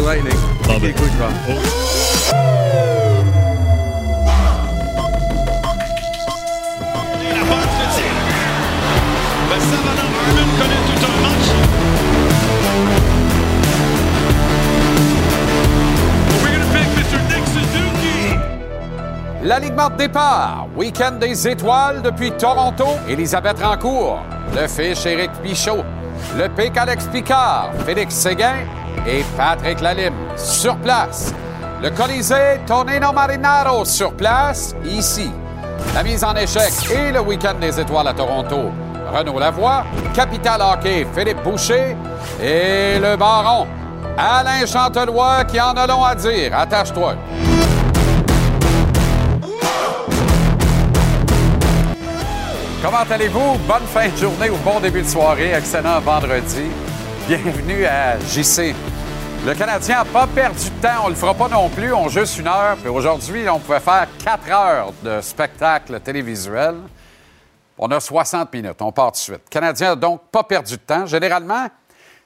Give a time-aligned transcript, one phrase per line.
[0.00, 0.32] Lightning,
[0.66, 0.96] Love it.
[0.96, 1.32] Kucherov.
[7.28, 8.12] La passe de tir.
[9.60, 11.48] Savannah Harmon connaît tout un match.
[16.42, 17.20] We're gonna pick Mr.
[17.28, 18.20] Nick Suzuki.
[19.42, 24.22] L'alignement de départ, week-end des étoiles depuis Toronto, Elisabeth Rancourt,
[24.54, 25.84] le fiche Éric Pichot,
[26.38, 28.64] le pic Alex Picard, Félix Séguin
[29.06, 31.34] et Patrick Lalime sur place.
[31.82, 35.30] Le Colisée Tonino Marinaro sur place, ici.
[35.94, 38.70] La mise en échec et le week-end des étoiles à Toronto.
[39.12, 39.84] Renaud Lavoie,
[40.14, 41.96] Capital Hockey, Philippe Boucher
[42.40, 43.66] et le baron,
[44.16, 46.56] Alain Chantelois qui en a long à dire.
[46.56, 47.16] Attache-toi.
[52.82, 53.58] Comment allez-vous?
[53.68, 55.52] Bonne fin de journée ou bon début de soirée.
[55.52, 56.64] Excellent vendredi.
[57.28, 58.74] Bienvenue à JC.
[59.44, 61.06] Le Canadien n'a pas perdu de temps.
[61.06, 61.92] On le fera pas non plus.
[61.92, 62.76] On juste une heure.
[62.76, 66.76] Puis aujourd'hui, on pouvait faire quatre heures de spectacle télévisuel.
[67.76, 68.80] On a 60 minutes.
[68.80, 69.40] On part tout de suite.
[69.44, 71.06] Le Canadien n'a donc pas perdu de temps.
[71.06, 71.66] Généralement,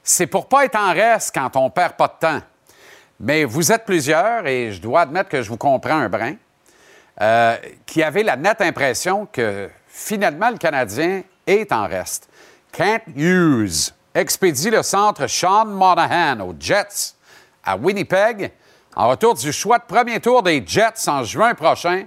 [0.03, 2.41] c'est pour pas être en reste quand on perd pas de temps.
[3.19, 6.35] Mais vous êtes plusieurs et je dois admettre que je vous comprends un brin
[7.19, 12.29] euh, qui avait la nette impression que finalement le Canadien est en reste.
[12.71, 17.13] Kent Hughes expédie le centre Sean Monahan aux Jets
[17.63, 18.51] à Winnipeg
[18.95, 22.05] en retour du choix de premier tour des Jets en juin prochain,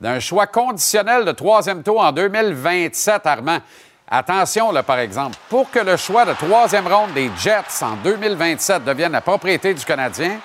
[0.00, 3.60] d'un choix conditionnel de troisième tour en 2027, Armand.
[4.08, 8.84] Attention, là, par exemple, pour que le choix de troisième ronde des Jets en 2027
[8.84, 10.38] devienne la propriété du Canadien,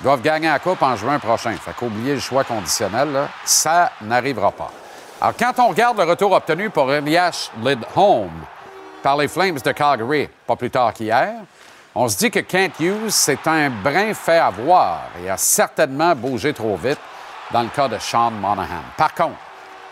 [0.00, 1.52] ils doivent gagner la Coupe en juin prochain.
[1.52, 4.70] Fait qu'oublier le choix conditionnel, ça n'arrivera pas.
[5.20, 8.32] Alors, quand on regarde le retour obtenu pour Elias Lidholm
[9.02, 11.34] par les Flames de Calgary, pas plus tard qu'hier,
[11.94, 16.54] on se dit que Kent Hughes, c'est un brin fait avoir et a certainement bougé
[16.54, 17.00] trop vite
[17.52, 18.82] dans le cas de Sean Monahan.
[18.96, 19.36] Par contre,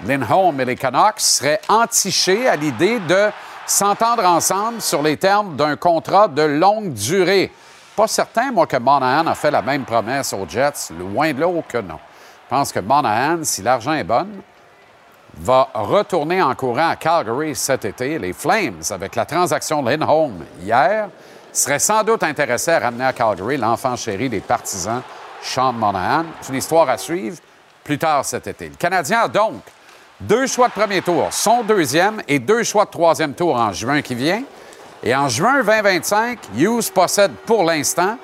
[0.06, 3.31] Lindholm et les Canucks seraient entichés à l'idée de
[3.66, 7.53] s'entendre ensemble sur les termes d'un contrat de longue durée.
[7.94, 11.62] Pas certain, moi, que Monahan a fait la même promesse aux Jets, loin de là
[11.69, 11.98] que non.
[12.44, 14.27] Je pense que Monahan, si l'argent est bon,
[15.38, 18.18] va retourner en courant à Calgary cet été.
[18.18, 21.08] Les Flames, avec la transaction Lindholm hier,
[21.52, 25.02] seraient sans doute intéressés à ramener à Calgary l'enfant chéri des partisans,
[25.42, 26.24] Sean Monahan.
[26.41, 27.38] C'est une histoire à suivre
[27.84, 28.68] plus tard cet été.
[28.68, 29.62] Le Canadien a donc
[30.20, 34.02] deux choix de premier tour, son deuxième et deux choix de troisième tour en juin
[34.02, 34.42] qui vient.
[35.02, 38.18] Et en juin 2025, Hughes possède pour l'instant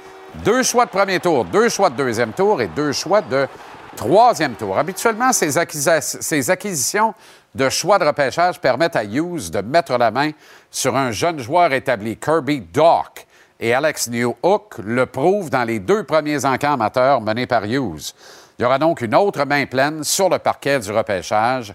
[0.44, 3.48] deux choix de premier tour, deux choix de deuxième tour et deux choix de
[3.96, 4.78] troisième tour.
[4.78, 7.14] Habituellement, ces, acquisitions
[7.54, 10.30] de choix de repêchage permettent à Hughes de mettre la main
[10.70, 13.26] sur un jeune joueur établi, Kirby Dock.
[13.58, 18.12] Et Alex Newhook le prouve dans les deux premiers encans amateurs menés par Hughes.
[18.58, 21.74] Il y aura donc une autre main pleine sur le parquet du repêchage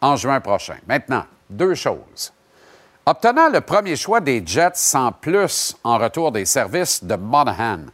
[0.00, 0.76] en juin prochain.
[0.86, 2.32] Maintenant, deux choses.
[3.04, 7.86] Obtenant le premier choix des Jets sans plus en retour des services de Monahan,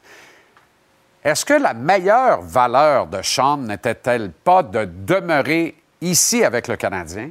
[1.25, 7.31] est-ce que la meilleure valeur de Sean n'était-elle pas de demeurer ici avec le Canadien,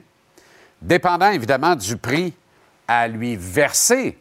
[0.82, 2.34] dépendant évidemment du prix
[2.88, 4.18] à lui verser?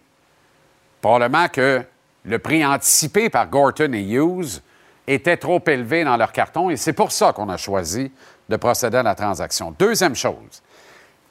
[1.00, 1.82] Probablement que
[2.24, 4.60] le prix anticipé par Gorton et Hughes
[5.06, 8.10] était trop élevé dans leur carton et c'est pour ça qu'on a choisi
[8.48, 9.74] de procéder à la transaction.
[9.78, 10.62] Deuxième chose,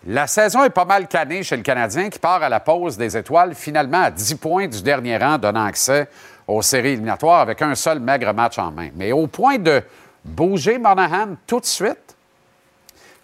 [0.07, 3.17] la saison est pas mal canée chez le Canadien qui part à la pause des
[3.17, 6.07] étoiles, finalement à 10 points du dernier rang, donnant accès
[6.47, 8.89] aux séries éliminatoires avec un seul maigre match en main.
[8.95, 9.81] Mais au point de
[10.23, 12.15] bouger Monahan tout de suite,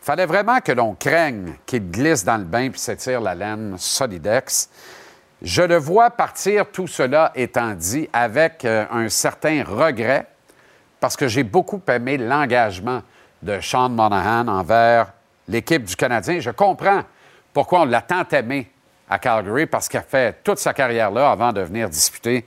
[0.01, 3.75] il fallait vraiment que l'on craigne qu'il glisse dans le bain puis s'étire la laine
[3.77, 4.69] solidex.
[5.41, 10.27] Je le vois partir, tout cela étant dit, avec euh, un certain regret,
[10.99, 13.01] parce que j'ai beaucoup aimé l'engagement
[13.41, 15.13] de Sean Monahan envers
[15.47, 16.39] l'équipe du Canadien.
[16.39, 17.01] Je comprends
[17.53, 18.71] pourquoi on l'a tant aimé
[19.09, 22.45] à Calgary, parce qu'il a fait toute sa carrière là avant de venir disputer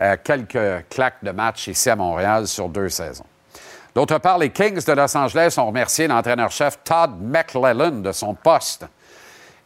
[0.00, 3.24] euh, quelques claques de match ici à Montréal sur deux saisons.
[3.94, 8.86] D'autre part, les Kings de Los Angeles ont remercié l'entraîneur-chef Todd McClellan de son poste.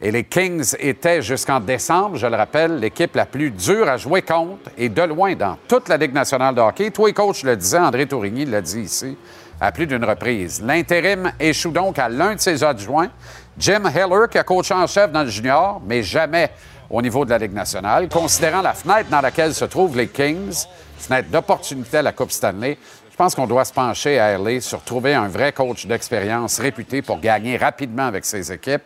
[0.01, 4.21] Et les Kings étaient jusqu'en décembre, je le rappelle, l'équipe la plus dure à jouer
[4.21, 6.91] contre et de loin dans toute la Ligue nationale de hockey.
[6.91, 9.15] Toi, coach, le disais, André Tourigny l'a dit ici
[9.61, 10.61] à plus d'une reprise.
[10.61, 13.09] L'intérim échoue donc à l'un de ses adjoints,
[13.57, 16.49] Jim Heller, qui a coaché en chef dans le junior, mais jamais
[16.93, 18.07] au niveau de la Ligue nationale.
[18.07, 22.77] Considérant la fenêtre dans laquelle se trouvent les Kings, fenêtre d'opportunité à la Coupe Stanley,
[23.09, 27.01] je pense qu'on doit se pencher à LA sur trouver un vrai coach d'expérience réputé
[27.01, 28.83] pour gagner rapidement avec ses équipes.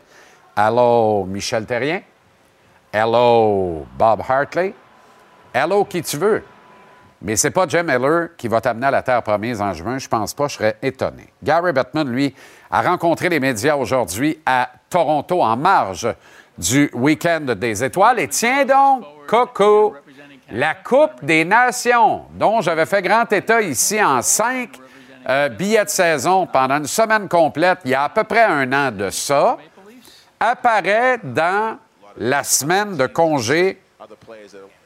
[0.55, 2.01] Allô, Michel Terrien?
[2.93, 4.73] Hello, Bob Hartley?
[5.53, 6.43] Hello, qui tu veux?
[7.21, 9.97] Mais c'est pas Jim Miller qui va t'amener à la terre promise en juin.
[9.97, 11.27] Je pense pas, je serais étonné.
[11.43, 12.33] Gary Bettman, lui,
[12.71, 16.07] a rencontré les médias aujourd'hui à Toronto en marge
[16.57, 18.19] du week-end des étoiles.
[18.19, 19.95] Et tiens donc, Coco,
[20.51, 24.79] la Coupe des Nations, dont j'avais fait grand état ici en cinq
[25.27, 28.71] euh, billets de saison pendant une semaine complète, il y a à peu près un
[28.71, 29.57] an de ça,
[30.39, 31.77] apparaît dans
[32.17, 33.79] la semaine de congé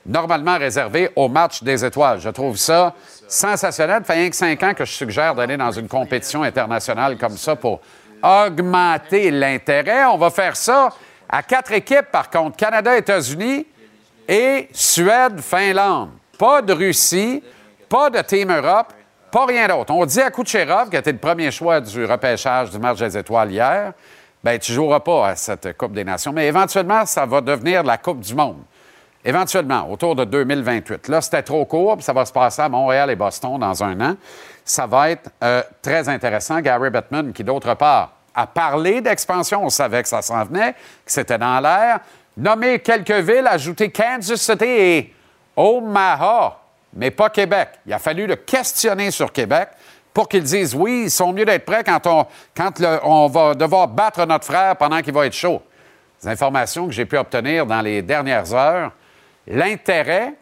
[0.06, 2.20] normalement réservée au match des étoiles.
[2.20, 2.94] Je trouve ça
[3.28, 4.00] sensationnel.
[4.00, 7.38] Ça fait rien que cinq ans que je suggère d'aller dans une compétition internationale comme
[7.38, 7.82] ça pour
[8.24, 10.06] augmenter l'intérêt.
[10.06, 10.90] On va faire ça
[11.32, 13.66] à quatre équipes, par contre, Canada, États-Unis
[14.28, 16.10] et Suède, Finlande.
[16.38, 17.44] Pas de Russie,
[17.88, 18.94] pas de Team Europe,
[19.32, 19.94] pas rien d'autre.
[19.94, 23.18] On dit à Kucherov, qui a été le premier choix du repêchage du match des
[23.18, 23.94] étoiles hier,
[24.44, 26.34] ben tu joueras pas à cette Coupe des Nations.
[26.34, 28.64] Mais éventuellement, ça va devenir la Coupe du Monde.
[29.24, 31.08] Éventuellement, autour de 2028.
[31.08, 34.02] Là, c'était trop court, puis ça va se passer à Montréal et Boston dans un
[34.02, 34.16] an.
[34.66, 36.60] Ça va être euh, très intéressant.
[36.60, 41.12] Gary Bettman, qui d'autre part a parlé d'expansion, on savait que ça s'en venait, que
[41.12, 42.00] c'était dans l'air,
[42.38, 45.14] nommé quelques villes, ajouté Kansas City et
[45.56, 46.60] Omaha,
[46.94, 47.70] mais pas Québec.
[47.86, 49.70] Il a fallu le questionner sur Québec
[50.14, 52.26] pour qu'ils disent oui, ils sont mieux d'être prêts quand, on,
[52.56, 52.72] quand
[53.04, 55.62] on va devoir battre notre frère pendant qu'il va être chaud.
[56.24, 58.92] Les informations que j'ai pu obtenir dans les dernières heures,
[59.48, 60.34] l'intérêt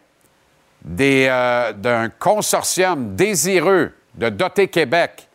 [1.00, 5.28] euh, d'un consortium désireux de doter Québec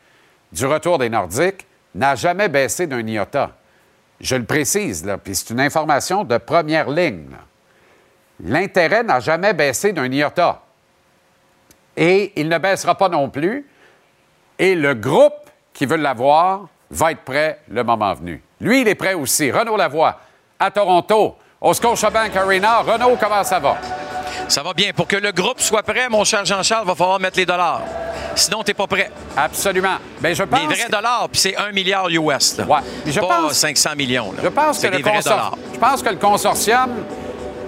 [0.52, 1.65] du retour des Nordiques
[1.96, 3.52] n'a jamais baissé d'un iota.
[4.20, 7.36] Je le précise, là, puis c'est une information de première ligne.
[8.44, 10.62] L'intérêt n'a jamais baissé d'un iota.
[11.98, 13.66] Et il ne baissera pas non plus.
[14.60, 18.42] Et le groupe qui veut l'avoir va être prêt le moment venu.
[18.60, 19.52] Lui, il est prêt aussi.
[19.52, 20.20] Renaud Lavoie,
[20.60, 22.80] à Toronto, au Scotiabank Arena.
[22.80, 23.78] Renaud, comment ça va?
[24.48, 24.92] Ça va bien.
[24.94, 27.82] Pour que le groupe soit prêt, mon cher Jean-Charles, il va falloir mettre les dollars.
[28.36, 29.10] Sinon, tu n'es pas prêt.
[29.36, 29.96] Absolument.
[30.22, 30.60] Bien, je pense...
[30.60, 32.58] Les vrais dollars, puis c'est 1 milliard US.
[32.58, 32.66] Là.
[32.66, 32.80] Ouais.
[33.06, 33.54] je pas pense...
[33.54, 34.32] 500 millions.
[34.34, 34.40] Là.
[34.44, 35.58] Je pense que le vrais consor- dollars.
[35.74, 36.90] Je pense que le consortium,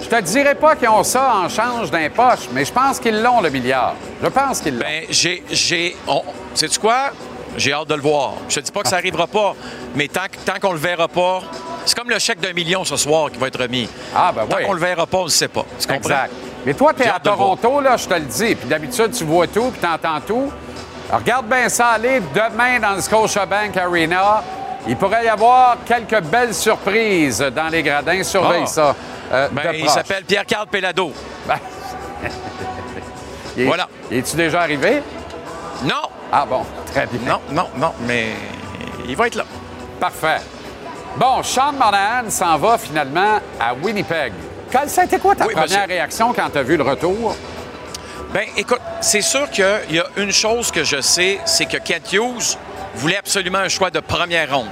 [0.01, 3.21] je te dirais pas qu'ils ont ça en change d'un poche, mais je pense qu'ils
[3.21, 3.95] l'ont, le milliard.
[4.21, 4.85] Je pense qu'ils l'ont.
[4.85, 5.43] Ben, j'ai.
[5.49, 6.21] j'ai on...
[6.53, 7.11] Sais-tu quoi?
[7.55, 8.33] J'ai hâte de le voir.
[8.49, 9.55] Je te dis pas que ça arrivera pas,
[9.95, 11.41] mais tant, tant qu'on le verra pas,
[11.85, 13.89] c'est comme le chèque d'un million ce soir qui va être remis.
[14.15, 14.65] Ah, ben Tant oui.
[14.65, 15.65] qu'on le verra pas, on ne sait pas.
[15.79, 16.09] Tu comprends?
[16.09, 16.33] Exact.
[16.67, 17.17] Mais toi, tu es à.
[17.17, 18.53] Toronto, là, je te le dis.
[18.55, 20.51] Puis d'habitude, tu vois tout, puis tu entends tout.
[21.07, 24.43] Alors, regarde bien ça aller demain dans le Scotiabank Arena.
[24.85, 28.21] Il pourrait y avoir quelques belles surprises dans les gradins.
[28.21, 28.67] Surveille Ah.
[28.67, 28.95] ça.
[29.31, 31.13] euh, Ben, il s'appelle Pierre-Carl Pelado.
[33.55, 33.87] Il est- Voilà.
[34.11, 35.01] Es-tu déjà arrivé?
[35.83, 35.93] Non!
[36.33, 36.63] Ah bon,
[36.93, 37.19] très bien.
[37.33, 38.27] Non, non, non, mais
[39.07, 39.45] il va être là.
[39.99, 40.41] Parfait.
[41.15, 44.33] Bon, Sean Monahan s'en va finalement à Winnipeg.
[44.71, 47.35] Quelle- Ça a été quoi ta Oui, première réaction quand tu as vu le retour?
[48.33, 52.11] Ben, écoute, c'est sûr qu'il y a une chose que je sais, c'est que Kent
[52.13, 52.57] Hughes
[52.95, 54.67] voulait absolument un choix de première ronde.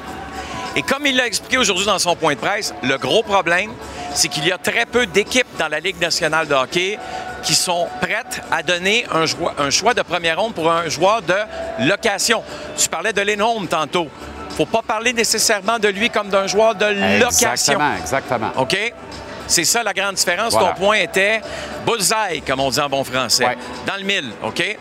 [0.75, 3.71] Et comme il l'a expliqué aujourd'hui dans son point de presse, le gros problème,
[4.13, 6.99] c'est qu'il y a très peu d'équipes dans la Ligue nationale de hockey
[7.43, 11.21] qui sont prêtes à donner un, choix- un choix de première ronde pour un joueur
[11.21, 11.35] de
[11.87, 12.43] location.
[12.77, 14.07] Tu parlais de Lindholm tantôt.
[14.57, 16.85] faut pas parler nécessairement de lui comme d'un joueur de
[17.19, 17.51] location.
[17.51, 18.51] Exactement, exactement.
[18.57, 18.77] OK?
[19.47, 20.53] C'est ça la grande différence.
[20.53, 20.69] Voilà.
[20.69, 21.41] Ton point était
[21.85, 23.57] bullseye, comme on dit en bon français, Ouais.
[23.85, 24.31] dans le mille.
[24.43, 24.77] OK?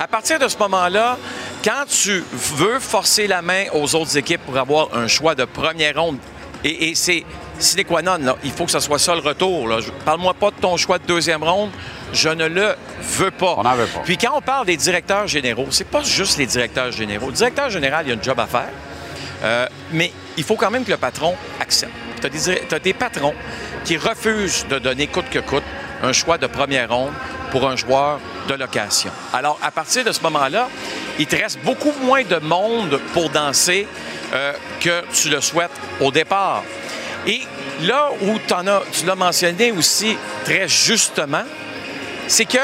[0.00, 1.16] À partir de ce moment-là,
[1.64, 5.94] quand tu veux forcer la main aux autres équipes pour avoir un choix de première
[6.00, 6.18] ronde,
[6.64, 7.24] et, et c'est
[7.60, 9.68] sine qua non, là, il faut que ce soit ça le retour.
[10.04, 11.70] Parle-moi pas de ton choix de deuxième ronde.
[12.12, 13.54] Je ne le veux pas.
[13.58, 14.00] On n'en veut pas.
[14.04, 17.26] Puis quand on parle des directeurs généraux, c'est pas juste les directeurs généraux.
[17.26, 18.70] Le directeur général, il y a un job à faire.
[19.44, 21.92] Euh, mais il faut quand même que le patron accepte.
[22.20, 23.34] Tu as des, patrons
[23.84, 25.62] qui refusent de donner coûte que coûte
[26.02, 27.12] un choix de première ronde
[27.50, 29.10] pour un joueur de location.
[29.32, 30.68] Alors, à partir de ce moment-là,
[31.18, 33.86] il te reste beaucoup moins de monde pour danser
[34.32, 35.70] euh, que tu le souhaites
[36.00, 36.62] au départ.
[37.26, 37.40] Et
[37.82, 41.44] là où as, tu l'as mentionné aussi très justement,
[42.26, 42.58] c'est que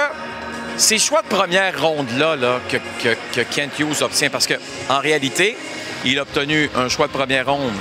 [0.77, 5.57] ces choix de première ronde-là là, que, que- que Kent Hughes obtient, parce qu'en réalité,
[6.05, 7.73] il a obtenu un choix de première ronde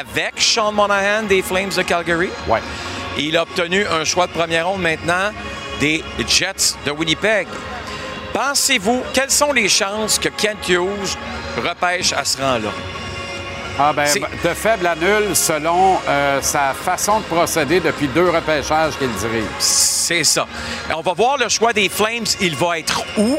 [0.00, 2.30] avec Sean Monahan des Flames de Calgary.
[2.48, 2.60] Ouais.
[3.18, 5.30] Il a obtenu un choix de première ronde maintenant
[5.78, 7.46] des Jets de Winnipeg.
[8.32, 11.16] Pensez-vous, quelles sont les chances que Kent Hughes
[11.56, 12.70] repêche à ce rang-là?
[13.78, 14.06] Ah ben,
[14.44, 19.44] de faible à nul selon euh, sa façon de procéder depuis deux repêchages qu'il dirige.
[19.58, 20.46] C'est ça.
[20.94, 22.26] On va voir le choix des Flames.
[22.40, 23.38] Il va être où?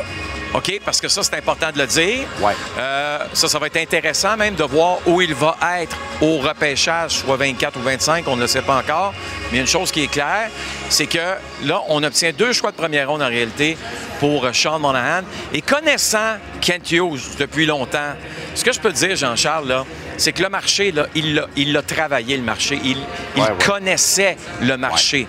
[0.53, 0.81] OK?
[0.83, 2.27] Parce que ça, c'est important de le dire.
[2.41, 2.53] Ouais.
[2.77, 7.11] Euh, ça, ça va être intéressant même de voir où il va être au repêchage,
[7.11, 9.13] soit 24 ou 25, on ne le sait pas encore.
[9.51, 10.49] Mais une chose qui est claire,
[10.89, 11.19] c'est que
[11.63, 13.77] là, on obtient deux choix de première ronde en réalité
[14.19, 15.21] pour Sean Monahan.
[15.53, 18.13] Et connaissant Kent Hughes depuis longtemps,
[18.53, 19.85] ce que je peux te dire, Jean-Charles, là,
[20.17, 22.79] c'est que le marché, là, il l'a- il l'a travaillé, le marché.
[22.83, 22.97] Il,
[23.35, 23.55] il Ouais, ouais.
[23.65, 25.27] connaissait le marché.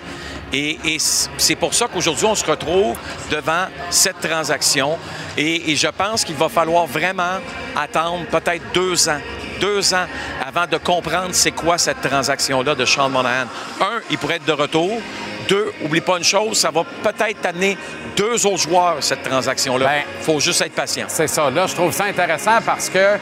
[0.52, 2.96] Et, et c'est pour ça qu'aujourd'hui, on se retrouve
[3.30, 4.98] devant cette transaction.
[5.36, 7.38] Et, et je pense qu'il va falloir vraiment
[7.76, 9.20] attendre peut-être deux ans.
[9.60, 10.06] Deux ans
[10.46, 13.46] avant de comprendre c'est quoi cette transaction-là de Sean Monahan.
[13.80, 15.00] Un, il pourrait être de retour.
[15.48, 17.76] Deux, oublie pas une chose, ça va peut-être amener
[18.16, 19.86] deux autres joueurs, cette transaction-là.
[19.86, 21.06] Ben, Il faut juste être patient.
[21.08, 21.50] C'est ça.
[21.50, 23.16] Là, je trouve ça intéressant parce que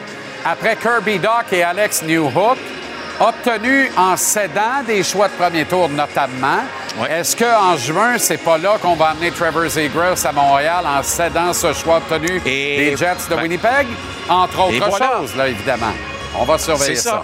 [0.45, 2.57] après Kirby Doc et Alex Newhook,
[3.21, 6.63] obtenus en cédant des choix de premier tour notamment,
[7.09, 11.53] est-ce qu'en juin, c'est pas là qu'on va amener Trevor Zegras à Montréal en cédant
[11.53, 13.87] ce choix obtenu Et- des Jets de ben- Winnipeg?
[14.27, 15.11] Entre autres voilà.
[15.19, 15.93] choses, là, évidemment.
[16.37, 17.09] On va surveiller ça.
[17.11, 17.23] ça.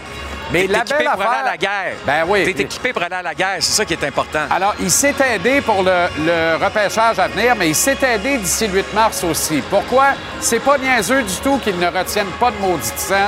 [0.52, 1.94] Mais la équipé belle pour aller à la guerre.
[2.06, 2.46] Ben oui.
[2.54, 4.44] T'es équipé pour aller à la guerre, c'est ça qui est important.
[4.50, 8.68] Alors, il s'est aidé pour le, le repêchage à venir, mais il s'est aidé d'ici
[8.68, 9.62] le 8 mars aussi.
[9.70, 10.06] Pourquoi?
[10.40, 13.28] C'est pas niaiseux du tout qu'il ne retienne pas de maudite scène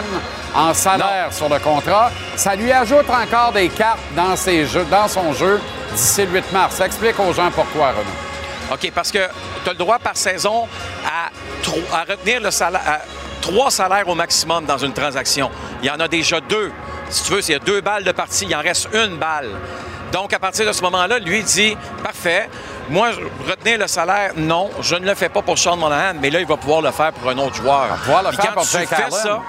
[0.55, 2.11] en salaire sur le contrat.
[2.35, 5.59] Ça lui ajoute encore des cartes dans, ses jeux, dans son jeu
[5.91, 6.79] d'ici le 8 mars.
[6.79, 8.73] Explique aux gens pourquoi, Renaud.
[8.73, 9.27] OK, parce que
[9.63, 10.67] tu as le droit par saison
[11.05, 11.29] à,
[12.07, 12.99] retenir le salaire, à
[13.41, 15.49] trois salaires au maximum dans une transaction.
[15.81, 16.71] Il y en a déjà deux.
[17.09, 19.49] Si tu veux, s'il y a deux balles de partie, il en reste une balle.
[20.11, 22.49] Donc, à partir de ce moment-là, lui dit Parfait,
[22.89, 23.09] moi,
[23.47, 26.47] retenir le salaire, non, je ne le fais pas pour Sean Monahan, mais là, il
[26.47, 27.87] va pouvoir le faire pour un autre joueur.
[28.03, 29.41] pouvoir le Puis faire quand pour tu fais ça,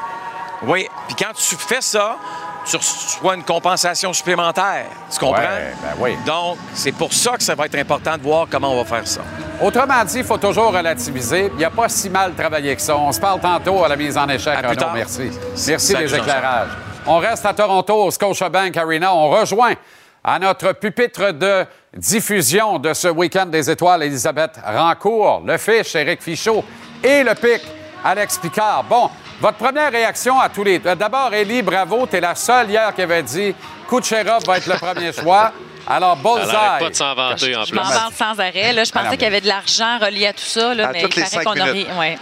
[0.62, 2.16] oui, puis quand tu fais ça,
[2.64, 4.86] tu reçois une compensation supplémentaire.
[5.10, 5.40] Tu comprends?
[5.40, 6.16] Ouais, ben oui.
[6.26, 9.06] Donc, c'est pour ça que ça va être important de voir comment on va faire
[9.06, 9.22] ça.
[9.62, 11.50] Autrement dit, il faut toujours relativiser.
[11.52, 12.96] Il n'y a pas si mal travaillé que ça.
[12.96, 14.92] On se parle tantôt à la mise en échec, À plus tard.
[14.94, 15.30] Merci.
[15.68, 16.70] Merci des éclairages.
[17.06, 19.14] On reste à Toronto, au Scotiabank Arena.
[19.14, 19.74] On rejoint
[20.22, 21.64] à notre pupitre de
[21.96, 26.62] diffusion de ce week-end des étoiles, Elisabeth Rancourt, le fiche, Éric Fichaud
[27.02, 27.62] et le pic,
[28.04, 28.84] Alex Picard.
[28.84, 30.78] Bon, votre première réaction à tous les...
[30.78, 32.06] D'abord, Élie, bravo.
[32.06, 33.54] Tu es la seule hier qui avait dit
[33.88, 35.52] Kucherov va être le premier choix.
[35.88, 36.52] Alors, Bullseye.
[36.78, 37.76] pas de s'en vanter en Je plus.
[37.80, 38.72] m'en vante sans arrêt.
[38.72, 38.84] Là.
[38.84, 41.00] Je Ah pensais qu'il y avait de l'argent relié à tout ça, là, À mais
[41.02, 41.88] il les paraît qu'on a minutes.
[41.88, 41.98] rien.
[41.98, 42.18] Ouais.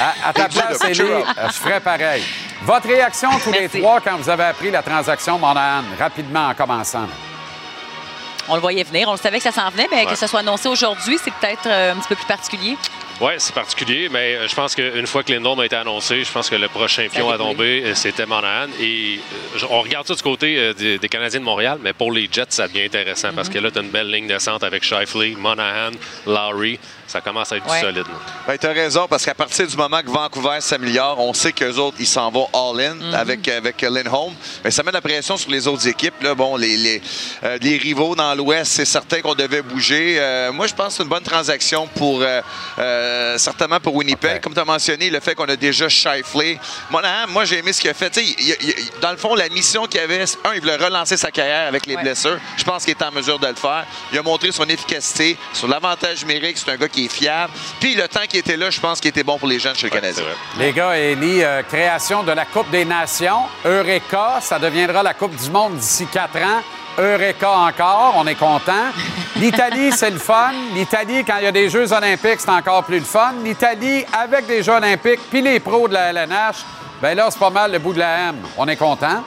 [0.00, 1.10] À, à ta place, Kucherov.
[1.38, 2.24] euh, je ferais pareil.
[2.64, 7.06] Votre réaction tous les trois quand vous avez appris la transaction Monahan, rapidement en commençant.
[8.48, 10.06] On le voyait venir, on le savait que ça s'en venait, mais Ouais.
[10.06, 12.76] que ce soit annoncé aujourd'hui, c'est peut-être euh, un petit peu plus particulier.
[13.20, 16.32] Oui, c'est particulier, mais euh, je pense qu'une fois que Lindholm a été annoncé, je
[16.32, 18.68] pense que le prochain pion à tomber, c'était Monahan.
[18.80, 19.20] Et
[19.54, 22.28] euh, on regarde ça du côté euh, des, des Canadiens de Montréal, mais pour les
[22.32, 23.54] Jets, ça devient intéressant parce Mhm.
[23.54, 25.92] que là, tu as une belle ligne de centre avec Shifley, Monahan,
[26.26, 26.80] Lowry.
[27.12, 27.80] Ça commence à être Ouais.
[27.80, 28.04] du solide.
[28.46, 31.74] Ben, tu as raison, parce qu'à partir du moment que Vancouver s'améliore, on sait qu'eux
[31.76, 33.14] autres, ils s'en vont all-in Mhm.
[33.14, 34.32] avec, avec Lindholm.
[34.64, 36.22] Mais ça met la pression sur les autres équipes.
[36.22, 36.34] Là.
[36.34, 37.02] Bon, les, les,
[37.44, 40.16] euh, les rivaux dans l'Ouest, c'est certain qu'on devait bouger.
[40.18, 42.40] Euh, moi, je pense que c'est une bonne transaction pour euh,
[42.78, 44.40] euh, certainement pour Winnipeg.
[44.40, 46.58] Comme tu as mentionné, le fait qu'on a déjà Shifley.
[46.90, 48.16] Monahan, moi, j'ai aimé ce qu'il a fait.
[48.16, 51.30] Il- il- dans le fond, la mission qu'il avait, c'est, un, il voulait relancer sa
[51.30, 52.02] carrière avec les Ouais.
[52.02, 52.38] blessures.
[52.56, 53.84] Je pense qu'il est en mesure de le faire.
[54.12, 56.56] Il a montré son efficacité sur l'avantage numérique.
[56.58, 57.52] C'est un gars qui est fiable.
[57.80, 59.88] Puis le temps qui était là, je pense qu'il était bon pour les jeunes chez
[59.88, 60.24] le Ouais, Canadien.
[60.58, 63.42] Les gars, Élie, euh, création de la Coupe des Nations.
[63.64, 66.62] Eureka, ça deviendra la Coupe du Monde d'ici quatre ans.
[66.98, 68.90] Eureka encore, on est content.
[69.36, 70.52] L'Italie, c'est le fun.
[70.74, 73.32] L'Italie, quand il y a des Jeux olympiques, c'est encore plus le fun.
[73.42, 76.56] L'Italie, avec des Jeux olympiques, puis les pros de la LNH,
[77.00, 78.36] bien là, c'est pas mal le bout de la M.
[78.58, 79.24] On est content.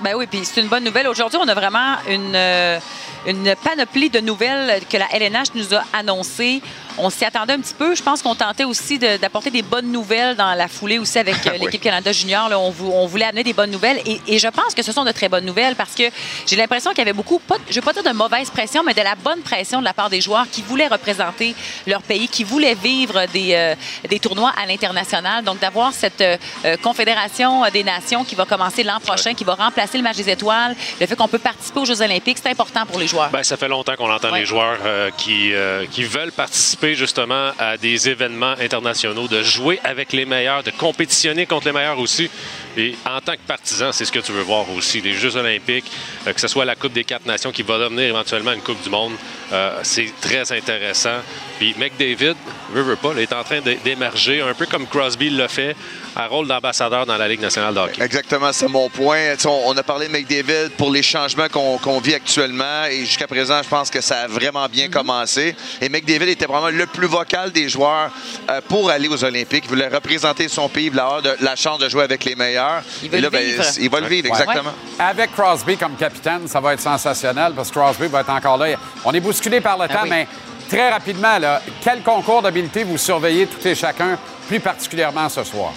[0.00, 1.06] Ben oui, puis c'est une bonne nouvelle.
[1.06, 2.78] Aujourd'hui, on a vraiment une, euh,
[3.26, 6.62] une panoplie de nouvelles que la LNH nous a annoncées.
[6.96, 7.94] On s'y attendait un petit peu.
[7.94, 11.34] Je pense qu'on tentait aussi de- d'apporter des bonnes nouvelles dans la foulée aussi avec
[11.46, 12.48] euh, l'équipe Canada Junior.
[12.48, 14.92] Là, on, vou- on voulait amener des bonnes nouvelles et, et je pense que ce
[14.92, 16.04] sont de très bonnes nouvelles parce que
[16.46, 18.82] j'ai l'impression qu'il y avait beaucoup, pas, je ne vais pas dire de mauvaise pression,
[18.84, 21.54] mais de la bonne pression de la part des joueurs qui voulaient représenter
[21.86, 23.74] leur pays, qui voulaient vivre des, euh,
[24.08, 25.42] des tournois à l'international.
[25.42, 26.36] Donc d'avoir cette euh,
[26.82, 30.76] confédération des nations qui va commencer l'an prochain, qui va remplacer le match des étoiles,
[31.00, 33.30] le fait qu'on peut participer aux Jeux olympiques, c'est important pour les joueurs.
[33.30, 34.40] Ben, ça fait longtemps qu'on entend Ouais.
[34.40, 34.78] les joueurs
[35.18, 35.52] qui,
[35.90, 41.46] qui veulent participer justement à des événements internationaux, de jouer avec les meilleurs, de compétitionner
[41.46, 42.30] contre les meilleurs aussi.
[42.76, 45.00] Et en tant que partisan, c'est ce que tu veux voir aussi.
[45.00, 45.90] Les Jeux olympiques,
[46.26, 48.82] euh, que ce soit la Coupe des quatre nations qui va devenir éventuellement une Coupe
[48.82, 49.12] du monde,
[49.52, 51.18] euh, c'est très intéressant.
[51.58, 52.34] Puis McDavid,
[52.72, 55.76] veut, veut pas, il est en train d'é- d'émerger, un peu comme Crosby l'a fait,
[56.16, 58.02] un rôle d'ambassadeur dans la Ligue nationale de hockey.
[58.02, 59.34] Exactement, c'est mon point.
[59.44, 63.60] On, on a parlé de McDavid pour les changements qu'on vit actuellement et jusqu'à présent,
[63.62, 65.54] je pense que ça a vraiment bien commencé.
[65.80, 68.10] Et McDavid était vraiment le plus vocal des joueurs
[68.50, 69.64] euh, pour aller aux Olympiques.
[69.66, 72.34] Il voulait représenter son pays, il voulait avoir de- la chance de jouer avec les
[72.34, 72.63] meilleurs.
[73.02, 73.64] Il veut Et là, le vivre.
[73.80, 74.40] il va le vivre, Ouais.
[74.40, 74.72] exactement.
[74.98, 78.76] Avec Crosby comme capitaine, ça va être sensationnel parce que Crosby va être encore là.
[79.04, 80.10] On est bousculé par le temps, oui.
[80.10, 80.28] mais
[80.68, 84.18] très rapidement, là, quel concours d'habileté vous surveillez tout et chacun,
[84.48, 85.72] plus particulièrement ce soir?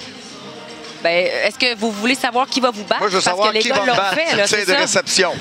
[1.04, 3.02] Ben, Est-ce que vous voulez savoir qui va vous battre?
[3.02, 4.16] Moi, je veux Parce savoir que les qui gars va me battre.
[4.16, 4.78] fait, là, Tir c'est de ça?
[4.80, 5.32] réception.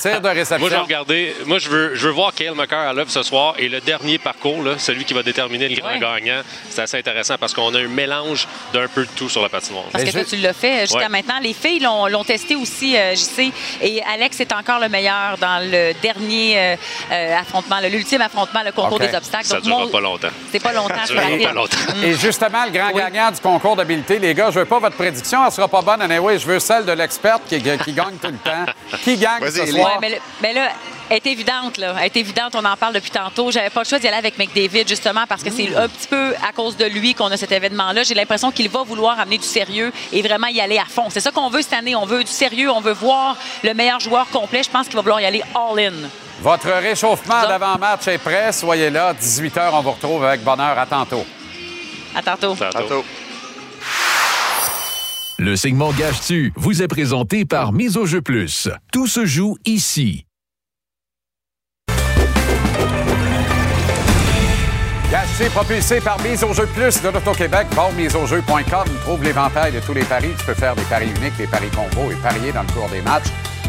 [0.00, 0.58] Tir de réception.
[0.58, 1.34] Moi, je vais regarder.
[1.46, 3.54] Moi, je veux, je veux voir Kale McCarr à l'œuvre ce soir.
[3.58, 5.98] Et le dernier parcours, là, celui qui va déterminer le grand Ouais.
[6.20, 9.48] gagnant, c'est assez intéressant parce qu'on a un mélange d'un peu de tout sur la
[9.48, 9.84] patinoire.
[9.92, 11.08] Parce que Mais toi, je- tu l'as fait jusqu'à Ouais.
[11.08, 11.38] maintenant.
[11.42, 13.52] Les filles l'ont l'ont testé aussi, euh, JC.
[13.82, 16.76] Et Alex est encore le meilleur dans le dernier euh,
[17.12, 19.44] euh, affrontement, le- l'ultime affrontement, le concours des obstacles.
[19.46, 20.28] Ça Donc, durera mon- pas longtemps.
[20.52, 21.76] C'est pas longtemps, Ça durera pas longtemps.
[22.04, 23.00] Et justement, le grand Oui.
[23.02, 26.02] gagnant du concours d'habileté, les gars, je veux pas votre prédiction, elle sera pas bonne.
[26.02, 28.64] Anyway, je veux celle de l'experte qui, qui gagne tout le temps.
[29.02, 29.87] Qui gagne Vas-y, ce soir?
[29.88, 30.68] Ouais, mais, le- mais là,
[31.10, 31.94] elle est évidente, là.
[31.98, 33.50] Elle est évidente, on en parle depuis tantôt.
[33.50, 36.34] J'avais pas le choix d'y aller avec McDavid, justement, parce que c'est un petit peu
[36.48, 38.02] à cause de lui qu'on a cet événement-là.
[38.02, 41.06] J'ai l'impression qu'il va vouloir amener du sérieux et vraiment y aller à fond.
[41.08, 41.96] C'est ça qu'on veut cette année.
[41.96, 44.62] On veut du sérieux, on veut voir le meilleur joueur complet.
[44.62, 45.92] Je pense qu'il va vouloir y aller all-in.
[46.40, 48.52] Votre réchauffement d'avant-match est prêt.
[48.52, 49.12] Soyez là.
[49.14, 50.78] 18h, on vous retrouve avec bonheur.
[50.78, 51.24] À tantôt.
[52.14, 52.54] À tantôt.
[52.54, 52.78] Tantôt.
[52.78, 53.04] Tantôt.
[55.40, 58.68] Le segment Gage-tu vous est présenté par Mise au jeu plus.
[58.92, 60.26] Tout se joue ici.
[65.12, 67.68] Gâché, propulsé par Mise au jeu plus de l'Auto-Québec.
[67.96, 68.84] Miseaujeu.com.
[69.02, 70.30] Trouve l'éventail de tous les paris.
[70.36, 73.00] Tu peux faire des paris uniques, des paris combos et parier dans le cours des
[73.02, 73.28] matchs.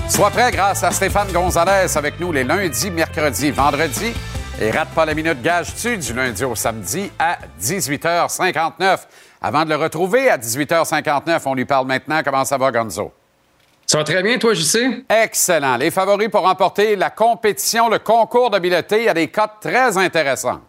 [0.10, 4.14] Sois prêt grâce à Stéphane Gonzalez avec nous les lundis, mercredis, vendredis.
[4.60, 8.98] Et rate pas la minute gage-tu du lundi au samedi à 18h59.
[9.42, 12.22] Avant de le retrouver à 18h59, on lui parle maintenant.
[12.24, 13.14] Comment ça va, Gonzo?
[13.86, 15.06] Ça va très bien, toi, JC?
[15.10, 15.78] Excellent.
[15.78, 19.98] Les favoris pour remporter la compétition, le concours d'habileté, il y a des cotes très
[19.98, 20.62] intéressants.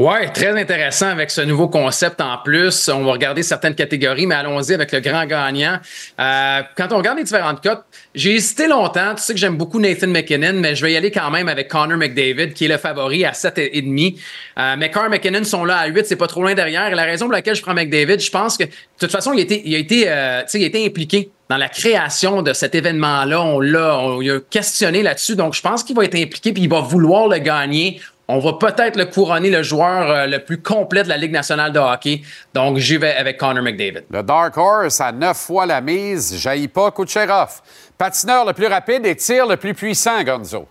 [0.00, 2.88] Ouais, très intéressant avec ce nouveau concept en plus.
[2.88, 5.78] On va regarder certaines catégories, mais allons-y avec le grand gagnant.
[6.18, 7.84] Euh, quand on regarde les différentes cotes,
[8.14, 9.14] j'ai hésité longtemps.
[9.14, 11.68] Tu sais que j'aime beaucoup Nathan McKinnon, mais je vais y aller quand même avec
[11.68, 14.16] Connor McDavid, qui est le favori à 7,5.
[14.58, 16.90] Euh, McCarr et McKinnon sont là à 8, c'est pas trop loin derrière.
[16.90, 19.40] Et la raison pour laquelle je prends McDavid, je pense que de toute façon, il
[19.40, 22.74] a été, il a été, euh, il a été impliqué dans la création de cet
[22.74, 23.42] événement-là.
[23.42, 25.36] On l'a, on a questionné là-dessus.
[25.36, 28.00] Donc, je pense qu'il va être impliqué puis il va vouloir le gagner.
[28.32, 31.72] On va peut-être le couronner le joueur euh, le plus complet de la Ligue nationale
[31.72, 32.22] de hockey.
[32.54, 34.04] Donc, j'y vais avec Connor McDavid.
[34.08, 37.60] Le Dark Horse à neuf fois la mise, jaillit pas Kucherov.
[37.98, 40.68] Patineur le plus rapide et tir le plus puissant, Gonzo.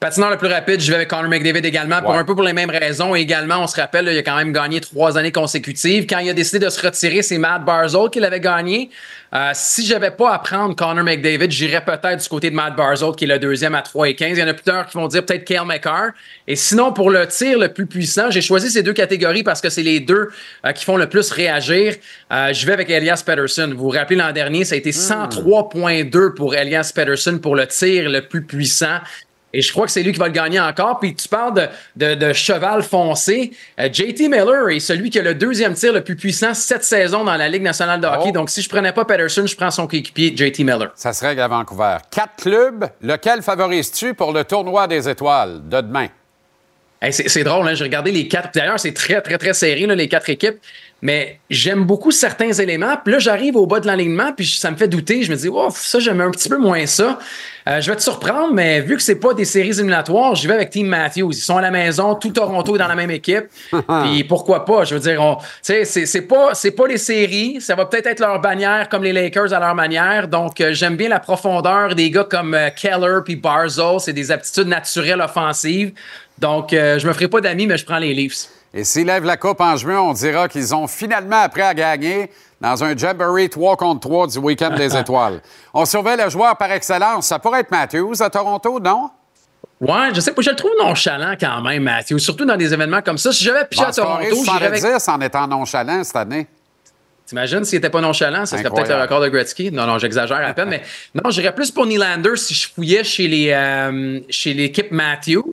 [0.00, 2.54] Patineur le plus rapide, je vais avec Connor McDavid également, pour un peu pour les
[2.54, 3.14] mêmes raisons.
[3.14, 6.06] Également, on se rappelle, là, il a quand même gagné trois années consécutives.
[6.08, 8.88] Quand il a décidé de se retirer, c'est Matt Barzell qui l'avait gagné.
[9.34, 13.10] Euh, si j'avais pas à prendre Connor McDavid, j'irais peut-être du côté de Matt Barzell,
[13.14, 14.38] qui est le deuxième à 3 et 15.
[14.38, 16.12] Il y en a plusieurs qui vont dire peut-être Kale McCarr.
[16.48, 19.68] Et sinon, pour le tir le plus puissant, j'ai choisi ces deux catégories parce que
[19.68, 20.30] c'est les deux
[20.64, 21.94] euh, qui font le plus réagir.
[22.32, 23.68] Euh, je vais avec Elias Pettersson.
[23.76, 28.08] Vous vous rappelez l'an dernier, ça a été 103.2 pour Elias Pettersson pour le tir
[28.08, 28.96] le plus puissant.
[29.52, 31.00] Et je crois que c'est lui qui va le gagner encore.
[31.00, 33.52] Puis tu parles de, de, de cheval foncé.
[33.78, 37.24] Euh, JT Miller est celui qui a le deuxième tir le plus puissant cette saison
[37.24, 38.28] dans la Ligue nationale de hockey.
[38.28, 38.32] Oh.
[38.32, 40.90] Donc si je prenais pas Patterson, je prends son coéquipier JT Miller.
[40.94, 41.96] Ça se règle à Vancouver.
[42.10, 46.06] Quatre clubs, lequel favorises-tu pour le tournoi des étoiles de demain?
[47.02, 47.74] Hey, c'est drôle, hein?
[47.74, 48.50] j'ai regardé les quatre.
[48.54, 50.58] D'ailleurs, c'est très, très, très serré, là, les quatre équipes.
[51.02, 52.94] Mais j'aime beaucoup certains éléments.
[53.02, 55.22] Puis là, j'arrive au bas de l'alignement, puis ça me fait douter.
[55.22, 57.18] Je me dis, oh, ça, j'aime un petit peu moins ça.
[57.66, 60.52] Euh, je vais te surprendre, mais vu que c'est pas des séries éliminatoires, j'y vais
[60.52, 61.30] avec Team Matthews.
[61.32, 63.44] Ils sont à la maison, tout Toronto est dans la même équipe.
[64.02, 64.84] puis pourquoi pas?
[64.84, 67.62] Je veux dire, on- tu sais, c'est pas, c'est pas les séries.
[67.62, 70.28] Ça va peut-être être leur bannière comme les Lakers à leur manière.
[70.28, 74.00] Donc, euh, j'aime bien la profondeur des gars comme euh, Keller puis Barzell.
[74.00, 75.92] C'est des aptitudes naturelles offensives.
[76.40, 78.48] Donc, euh, je me ferai pas d'amis, mais je prends les Leafs.
[78.72, 82.30] Et s'ils lèvent la coupe en juin, on dira qu'ils ont finalement appris à gagner
[82.60, 85.42] dans un Jamboree 3 contre 3 du Week-end des étoiles.
[85.74, 87.26] On surveille le joueur par excellence.
[87.26, 89.10] Ça pourrait être Matthews à Toronto, non?
[89.80, 92.18] Ouais, je sais pas, je le trouve nonchalant quand même, Mathieu.
[92.18, 93.32] Surtout dans des événements comme ça.
[93.32, 94.80] Si j'avais piché Bon, à Toronto, j'irais avec.
[94.80, 96.46] 70 en étant nonchalant cette année.
[97.26, 99.70] T'imagines s'il était pas nonchalant, ça serait peut-être le record de Gretzky.
[99.70, 100.82] Non, non, j'exagère à peine, mais
[101.14, 105.52] non, j'irais plus pour Nylander si je fouillais chez les euh, chez l'équipe Matthews.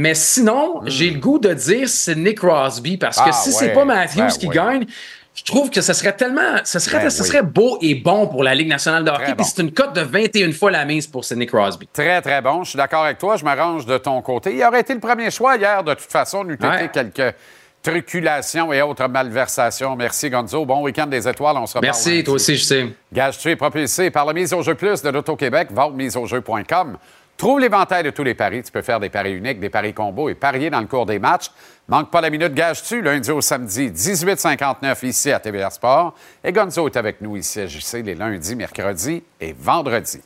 [0.00, 3.30] Mais sinon, j'ai le goût de dire c'est Nick Crosby parce que Hmm.
[3.30, 3.54] Ah, si ouais.
[3.58, 4.54] c'est pas Matthews Ben qui ouais.
[4.54, 4.86] gagne,
[5.34, 6.58] je trouve que ce serait tellement.
[6.64, 7.28] Ce serait, Ben ce oui.
[7.28, 9.34] serait beau et bon pour la Ligue nationale de hockey.
[9.36, 11.88] Puis c'est une cote de 21 fois la mise pour Sidney Crosby.
[11.92, 12.62] Très, très bon.
[12.62, 13.36] Je suis d'accord avec toi.
[13.36, 14.54] Je m'arrange de ton côté.
[14.54, 16.44] Il aurait été le premier choix hier, de toute façon.
[16.44, 16.84] Nous Ouais.
[16.84, 17.34] été quelques
[17.82, 19.96] truculations et autres malversations.
[19.96, 20.64] Merci, Gonzo.
[20.64, 21.56] Bon week-end des étoiles.
[21.56, 21.86] On se reparle.
[21.86, 22.86] Merci, toi aussi, je sais.
[23.12, 26.98] Gage-tu est propulsé par la mise au jeu plus de l'Auto-Québec, vente miseaujeu.com.
[27.38, 28.64] Trouve l'éventail de tous les paris.
[28.64, 31.20] Tu peux faire des paris uniques, des paris combos et parier dans le cours des
[31.20, 31.52] matchs.
[31.86, 36.14] Manque pas la minute Gage-tu, lundi au samedi, 18h59 ici à TVR Sport.
[36.42, 40.20] Et Gonzo est avec nous ici à JC les lundis, mercredis et vendredis.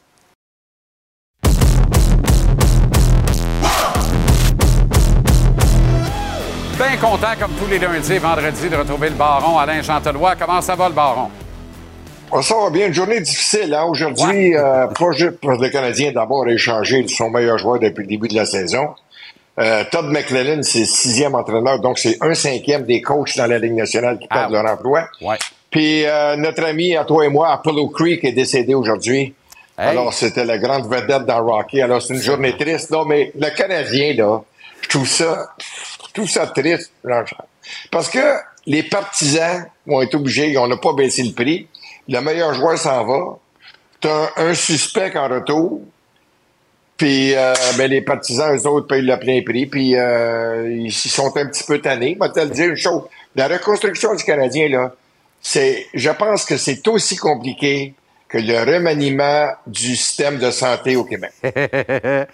[6.78, 10.34] Bien content, comme tous les lundis et vendredis, de retrouver le baron Alain Chantelois.
[10.36, 11.28] Comment ça va, le baron?
[12.40, 13.74] Ça va bien, une journée difficile.
[13.74, 13.84] Hein?
[13.84, 18.34] Aujourd'hui, euh, pas juste le Canadien d'abord échangé son meilleur joueur depuis le début de
[18.34, 18.94] la saison.
[19.60, 23.58] Euh, Todd McLellan, c'est le sixième entraîneur, donc c'est un cinquième des coachs dans la
[23.58, 24.62] Ligue nationale qui perdent Ah.
[24.62, 25.08] leur emploi.
[25.20, 25.36] Ouais.
[25.70, 29.34] Puis euh, notre ami, à toi et moi, Apollo Creek est décédé aujourd'hui.
[29.78, 29.88] Hey.
[29.88, 31.82] Alors, c'était la grande vedette dans Rocky.
[31.82, 32.90] Alors, c'est une journée triste.
[32.90, 34.42] Non, mais le Canadien, là,
[34.80, 35.50] je trouve ça,
[36.08, 36.92] je trouve ça triste.
[37.90, 38.20] Parce que
[38.66, 41.66] les partisans vont être obligés, on n'a pas baissé le prix.
[42.08, 43.38] Le meilleur joueur s'en va.
[44.00, 45.80] T'as un, un suspect en retour.
[46.96, 49.66] Puis euh, ben, les partisans, eux autres, payent le plein prix.
[49.66, 52.16] Puis euh, ils sont un petit peu tannés.
[52.20, 53.02] Je vais te le dire une chose.
[53.34, 54.92] La reconstruction du Canadien, là,
[55.40, 57.94] c'est, je pense que c'est aussi compliqué
[58.28, 61.32] que le remaniement du système de santé au Québec.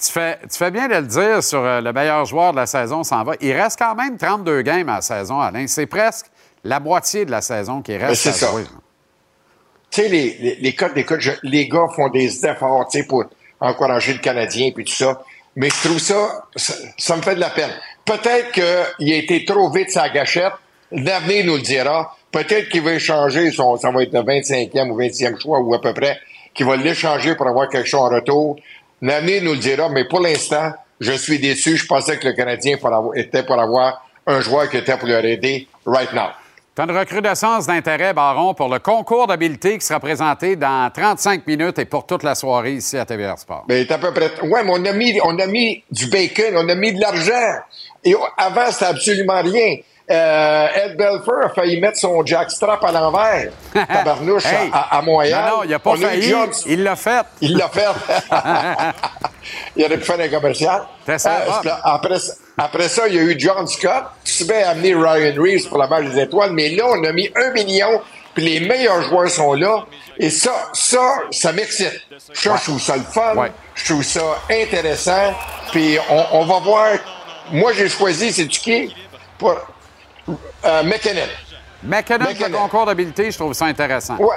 [0.00, 2.64] Tu fais, tu fais bien de le dire sur euh, le meilleur joueur de la
[2.64, 3.34] saison s'en va.
[3.42, 5.66] Il reste quand même 32 games à la saison, Alain.
[5.66, 6.28] C'est presque
[6.64, 8.50] la moitié de la saison qui reste Ben, à c'est ça.
[8.52, 8.64] jouer.
[9.92, 13.24] Tu sais, les, les, les codes d'écoute, les gars font des efforts, tu sais, pour
[13.60, 15.22] encourager le Canadien puis tout ça.
[15.54, 17.70] Mais je trouve ça, ça, ça me fait de la peine.
[18.04, 20.52] Peut-être qu'il a été trop vite sa gâchette.
[20.90, 22.16] L'avenir nous le dira.
[22.30, 25.80] Peut-être qu'il va échanger son, ça va être le 25e ou 20e choix ou à
[25.80, 26.18] peu près,
[26.54, 28.56] qu'il va l'échanger pour avoir quelque chose en retour.
[29.02, 31.76] L'avenir nous le dira, mais pour l'instant, je suis déçu.
[31.76, 32.78] Je pensais que le Canadien
[33.14, 36.30] était pour avoir un joueur qui était pour leur aider right now.
[36.74, 41.46] Tu as une recrudescence d'intérêt, Baron, pour le concours d'habileté qui sera présenté dans 35
[41.46, 43.66] minutes et pour toute la soirée ici à TVR Sport.
[43.68, 44.40] C'est à peu près.
[44.40, 47.60] Ouais, mais on a mis, on a mis du bacon, on a mis de l'argent.
[48.02, 49.76] Et avant, c'était absolument rien.
[50.10, 53.52] Euh, Ed Belfer a failli mettre son jackstrap à l'envers.
[53.72, 54.68] Tabarnouche Hey!
[54.72, 55.44] à, à Montréal.
[55.48, 56.34] Non, non, il n'a pas On failli.
[56.66, 57.24] Il l'a fait.
[57.40, 57.86] Il l'a fait.
[59.76, 60.82] il aurait pu faire un commercial.
[61.08, 61.18] Euh,
[61.84, 62.16] après,
[62.58, 65.86] après ça, il y a eu John Scott qui bien amené Ryan Reeves pour la
[65.86, 66.52] match des étoiles.
[66.52, 68.00] Mais là, on a mis un million,
[68.34, 69.84] puis les meilleurs joueurs sont là.
[70.18, 72.00] Et ça, ça, ça m'excite.
[72.32, 73.34] Je trouve ça le fun.
[73.36, 73.52] Ouais.
[73.74, 75.32] Je trouve ça intéressant.
[75.70, 76.88] Puis on, on va voir.
[77.50, 78.94] Moi, j'ai choisi, c'est qui?
[79.38, 79.56] Pour
[80.28, 81.26] euh, McKinnon.
[81.82, 84.16] McKinnon, le concours d'habileté, je trouve ça intéressant.
[84.16, 84.36] Ouais.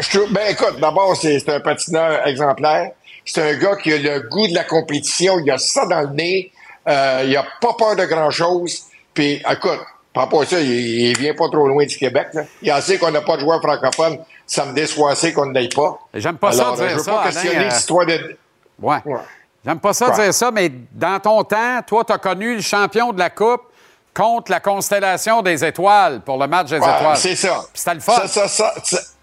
[0.00, 2.90] Je ben écoute, d'abord, c'est un patineur exemplaire.
[3.24, 5.38] C'est un gars qui a le goût de la compétition.
[5.44, 6.52] Il a ça dans le nez.
[6.86, 8.84] Euh, il a pas peur de grand-chose.
[9.12, 9.80] Puis, écoute,
[10.14, 12.28] par rapport à ça, il, il vient pas trop loin du Québec.
[12.32, 12.42] Là.
[12.62, 14.18] Il a assez qu'on n'a pas de joueur francophone.
[14.46, 15.98] Ça me déçoit assez qu'on ne l'aille pas.
[16.14, 18.36] J'aime pas ça Alors, dire je veux ça, pas questionner euh, l'histoire de...
[18.80, 18.96] Ouais.
[19.04, 19.20] Ouais.
[19.64, 20.24] J'aime pas ça Ouais.
[20.24, 23.62] dire ça, mais dans ton temps, toi, tu as connu le champion de la Coupe
[24.14, 27.16] contre la constellation des étoiles pour le match des Ouais, étoiles.
[27.16, 27.60] c'est ça.
[27.72, 28.12] C'était le fun.
[28.26, 28.74] Ça, ça, ça,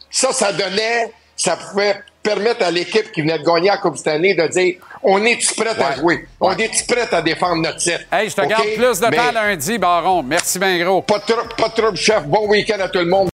[0.10, 4.34] ça, ça, donnait, ça pouvait permettre à l'équipe qui venait de gagner la Coupe Stanley
[4.34, 5.96] de dire on est-tu prête à Ouais.
[5.98, 6.28] jouer?
[6.40, 8.00] On est-tu prête à défendre notre titre?
[8.12, 10.24] Hey, je te garde plus de temps lundi, Baron.
[10.24, 11.02] Merci bien gros.
[11.04, 12.24] Pas de, trou- pas de trouble, chef.
[12.24, 13.30] Bon week-end à tout le monde.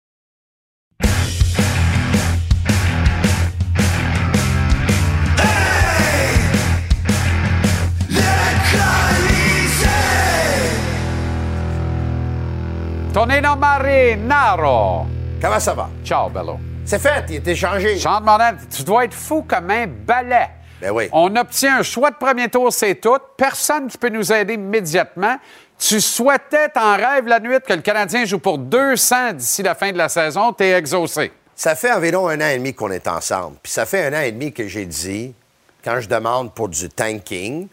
[13.17, 15.07] Tonino Marinaro.
[15.41, 15.89] Comment ça va?
[16.05, 16.59] Ciao, Bello.
[16.85, 17.97] C'est fait, il est échangé.
[17.97, 18.23] Chante
[18.69, 20.49] tu dois être fou comme un balai.
[20.79, 21.09] Ben oui.
[21.11, 23.17] On obtient un choix de premier tour, c'est tout.
[23.35, 25.37] Personne qui peut nous aider immédiatement.
[25.79, 29.91] Tu souhaitais, t'en rêves la nuit, que le Canadien joue pour 200 d'ici la fin
[29.91, 30.53] de la saison.
[30.53, 31.31] T'es exaucé.
[31.55, 33.57] Ça fait environ un an et demi qu'on est ensemble.
[33.63, 35.33] Puis ça fait un an et demi que j'ai dit,
[35.83, 37.67] quand je demande pour du tanking,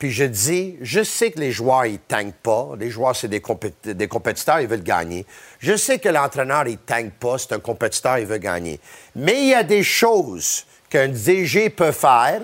[0.00, 2.70] puis je dis, je sais que les joueurs, ils tankent pas.
[2.78, 5.26] Les joueurs, c'est des, compét- des compétiteurs, ils veulent gagner.
[5.58, 8.80] Je sais que l'entraîneur, il tank pas, c'est un compétiteur, il veut gagner.
[9.14, 12.40] Mais il y a des choses qu'un DG peut faire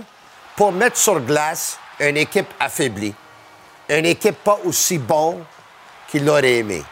[0.54, 3.14] pour mettre sur glace une équipe affaiblie,
[3.88, 5.42] une équipe pas aussi bonne
[6.08, 6.82] qu'il l'aurait aimé.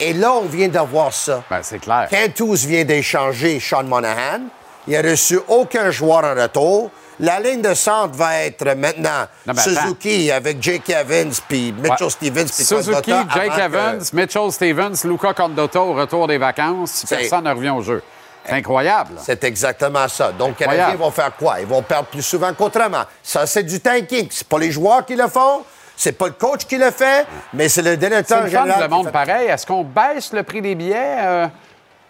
[0.00, 1.44] Et là, on vient d'avoir ça.
[1.50, 2.08] Ben, c'est clair.
[2.10, 4.40] Cantus vient d'échanger Sean Monahan.
[4.88, 6.90] Il a reçu aucun joueur en retour.
[7.20, 12.10] La ligne de centre va être maintenant Non, Suzuki avec Jake Evans, puis Mitchell Ouais.
[12.10, 16.90] Stevens, puis Suzuki, Jake que- Evans, Mitchell Stevens, Luca Condotta au retour des vacances.
[16.92, 18.02] si C'est- Personne ne revient au jeu.
[18.44, 19.12] C'est incroyable.
[19.22, 20.32] C'est exactement ça.
[20.32, 20.66] Donc, les.
[20.66, 21.60] Canadiens vont faire quoi?
[21.60, 23.04] Ils vont perdre plus souvent qu'autrement.
[23.22, 24.26] Ça, c'est du tanking.
[24.30, 25.62] C'est pas les joueurs qui le font,
[25.96, 28.80] c'est pas le coach qui le fait, mais c'est le C'est directeur le général.
[28.80, 29.46] le qui monde fait- pareil.
[29.48, 31.16] Est-ce qu'on baisse le prix des billets?
[31.20, 31.46] Euh,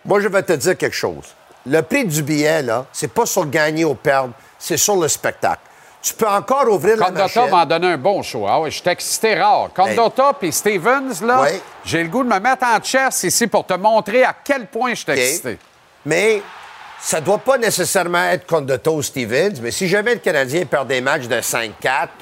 [0.06, 1.34] Moi, je vais te dire quelque chose.
[1.66, 5.60] Le prix du billet, là, c'est pas sur gagner ou perdre, c'est sur le spectacle.
[6.00, 7.46] Tu peux encore ouvrir la Condotta machine.
[7.50, 8.46] va en donner un bon show.
[8.48, 9.70] Ah oui, je suis excité rare.
[9.74, 11.60] Condotta puis Stevens, là, Oui.
[11.84, 14.90] j'ai le goût de me mettre en chess ici pour te montrer à quel point
[14.90, 15.18] je suis OK.
[15.18, 15.58] excité.
[16.04, 16.42] Mais
[17.00, 21.00] ça doit pas nécessairement être Condotta ou Stevens, mais si jamais le Canadien perd des
[21.00, 21.70] matchs de 5-4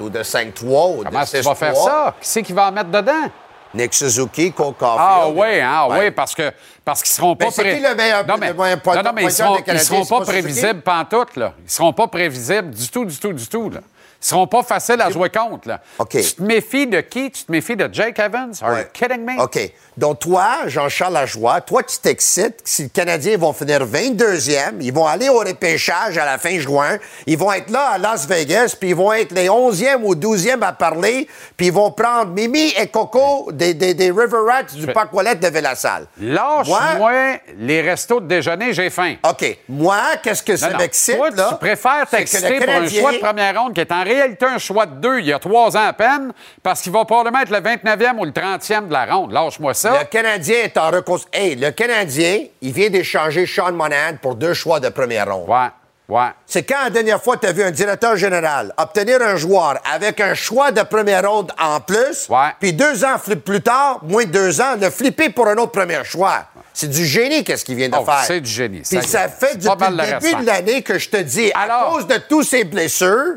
[0.01, 2.15] ou de 5-3 ou Comment de tu vas faire 6-3, ça?
[2.21, 3.29] Qui c'est qui va en mettre dedans?
[3.73, 4.99] Nick Suzuki, Cole Caulfield.
[4.99, 5.99] Ah oui, hein, Ouais.
[5.99, 6.51] oui, parce que
[6.83, 9.09] parce qu'ils seront pas Ben, c'est qui le meilleur- non, mais, le meilleur pointeur- non,
[9.09, 11.53] non, mais ils seront, ils seront pas prévisibles pantoute, là.
[11.63, 13.79] Ils seront pas prévisibles du tout, du tout, du tout, là.
[14.21, 15.79] Ils seront pas faciles à jouer contre, là.
[15.97, 16.09] OK.
[16.11, 17.31] Tu te méfies de qui?
[17.31, 18.51] Tu te méfies de Jake Evans?
[18.61, 18.81] Are Ouais.
[18.81, 19.41] you kidding me?
[19.41, 19.59] OK.
[19.97, 25.05] Donc, toi, Jean-Charles Lajoie, toi, tu t'excites si les Canadiens vont finir 22e, ils vont
[25.05, 28.89] aller au repêchage à la fin juin, ils vont être là à Las Vegas, puis
[28.89, 32.87] ils vont être les 11e ou 12e à parler, puis ils vont prendre Mimi et
[32.87, 36.05] Coco des, des, des River Rats du parc Ouellet de Villassal.
[36.21, 37.11] Lâche-moi
[37.57, 39.15] les restos de déjeuner, j'ai faim.
[39.27, 39.57] OK.
[39.69, 41.49] Moi, qu'est-ce que ça Non, m'excite, là?
[41.51, 44.85] tu préfères t'exciter pour un choix de première ronde qui est en réalité un choix
[44.85, 46.31] de deux il y a trois ans à peine,
[46.63, 49.31] parce qu'il va probablement être le 29e ou le 30e de la ronde.
[49.31, 49.99] Lâche-moi ça.
[49.99, 51.39] Le Canadien est en reconstruction.
[51.41, 55.47] Hey, le Canadien, il vient d'échanger Sean Monahan pour deux choix de première ronde.
[55.49, 56.29] Ouais, ouais.
[56.45, 60.19] C'est quand la dernière fois tu as vu un directeur général obtenir un joueur avec
[60.19, 62.27] un choix de première ronde en plus,
[62.59, 66.03] puis deux ans plus tard, moins de deux ans, le flipper pour un autre premier
[66.03, 66.45] choix.
[66.73, 68.23] C'est du génie, qu'est-ce qu'il vient de Oh, faire.
[68.25, 68.79] c'est du génie.
[68.79, 71.93] Puis Ça ça fait depuis le début de l'année que je te dis, à Alors-
[71.95, 73.35] cause de tous ces blessures,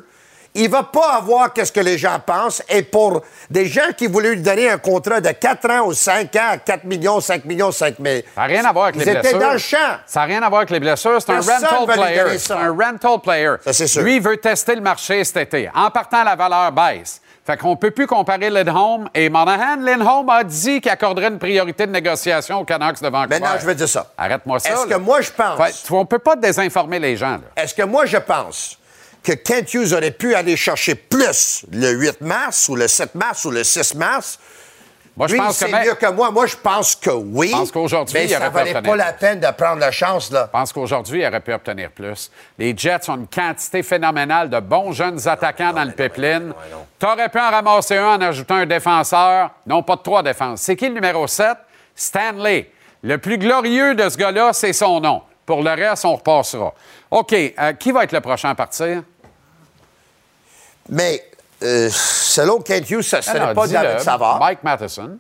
[0.55, 2.63] il va pas avoir qu'est-ce que les gens pensent.
[2.69, 6.35] Et pour des gens qui voulaient lui donner un contrat de 4 ans ou 5
[6.37, 8.21] ans, 4 millions, 5 millions, 5 000.
[8.35, 9.39] Ça n'a rien à voir avec les blessures.
[9.41, 9.77] dans le champ.
[10.07, 11.21] Ça n'a rien à voir avec les blessures.
[11.21, 12.39] C'est un rental player.
[12.39, 13.55] C'est un rental player.
[13.65, 14.03] Ça, c'est sûr.
[14.03, 15.69] Lui, il veut tester le marché cet été.
[15.75, 17.21] En partant, la valeur baisse.
[17.45, 19.77] Fait qu'on peut plus comparer Lindholm et Monahan.
[19.79, 23.39] Lindholm a dit qu'il accorderait une priorité de négociation aux Canucks de Vancouver.
[23.41, 24.07] Maintenant, je vais dire ça.
[24.17, 24.71] Arrête-moi ça.
[24.71, 25.59] Est-ce que moi, je pense...
[25.59, 27.39] Fait, on peut pas désinformer les gens.
[27.55, 28.79] Est-ce que moi, je pense
[29.25, 33.45] que Kent Hughes aurait pu aller chercher plus le 8 mars ou le 7 mars
[33.45, 34.39] ou le 6 mars?
[35.17, 36.33] Moi, je pense que même- mieux que moi.
[36.33, 37.47] Moi, je pense que oui.
[37.49, 39.19] Je pense qu'aujourd'hui, mais il ça valait pas la plus.
[39.21, 40.47] peine de prendre la chance, là.
[40.47, 42.33] Je pense qu'aujourd'hui, il aurait pu obtenir plus.
[42.59, 46.53] Les Jets ont une quantité phénoménale de bons jeunes attaquants dans le pipeline.
[46.99, 49.51] Tu aurais pu en ramasser un en ajoutant un défenseur.
[49.67, 50.63] Non, pas de trois défenses.
[50.63, 51.59] C'est qui le numéro 7?
[51.95, 52.71] Stanley.
[53.05, 55.23] Le plus glorieux de ce gars-là, c'est son nom.
[55.47, 56.75] Pour le reste, on repassera.
[57.13, 57.33] OK.
[57.35, 59.03] euh, qui va être le prochain à partir?
[60.89, 61.25] Mais
[61.63, 63.67] euh, selon Kent Hughes, ça ne serait non, pas.
[63.67, 64.39] David Savard.
[64.39, 65.19] Mike Matheson.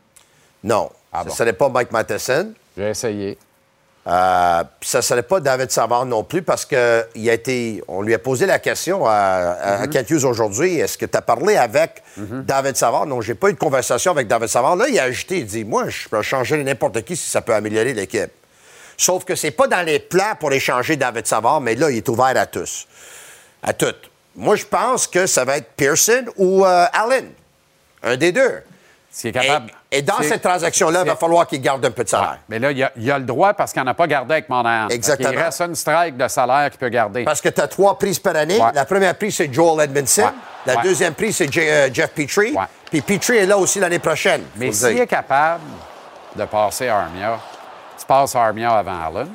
[0.62, 1.30] Non, Ah ça bon.
[1.30, 2.52] ne serait pas Mike Matheson.
[2.76, 3.38] J'ai essayé.
[4.06, 7.82] Euh, puis ça ne serait pas David Savard non plus parce que il a été,
[7.88, 10.78] on lui a posé la question à, à- à Kent Hughes aujourd'hui.
[10.78, 13.06] Est-ce que tu as parlé avec David Savard?
[13.06, 14.76] Non, j'ai pas eu de conversation avec David Savard.
[14.76, 17.54] Là, il a ajouté, il dit, moi, je peux changer n'importe qui si ça peut
[17.54, 18.30] améliorer l'équipe.
[18.98, 22.08] Sauf que c'est pas dans les plans pour échanger David Savard, mais là, il est
[22.10, 22.86] ouvert à tous.
[23.62, 24.10] À toutes.
[24.36, 27.30] Moi, je pense que ça va être Pearson ou euh, Allen.
[28.02, 28.62] Un des deux.
[29.16, 29.70] Est Et, capable.
[29.92, 32.38] et dans cette transaction-là, il va falloir qu'il garde un peu de salaire.
[32.48, 34.48] Mais là, il a, il a le droit parce qu'il n'en a pas gardé avec
[34.48, 34.88] Monahan.
[34.88, 35.30] Exactement.
[35.30, 37.22] Il reste une strike de salaire qu'il peut garder.
[37.22, 38.58] Parce que tu as trois prises par année.
[38.58, 38.72] Ouais.
[38.74, 40.22] La première prise, c'est Joel Edmondson.
[40.22, 40.30] Ouais.
[40.74, 42.56] La deuxième prise, c'est euh, Jeff Petrie.
[42.90, 44.42] Puis Petrie est là aussi l'année prochaine.
[44.56, 45.62] Mais s'il est capable
[46.34, 47.38] de passer Armia,
[47.96, 49.28] tu passes Armia avant Allen.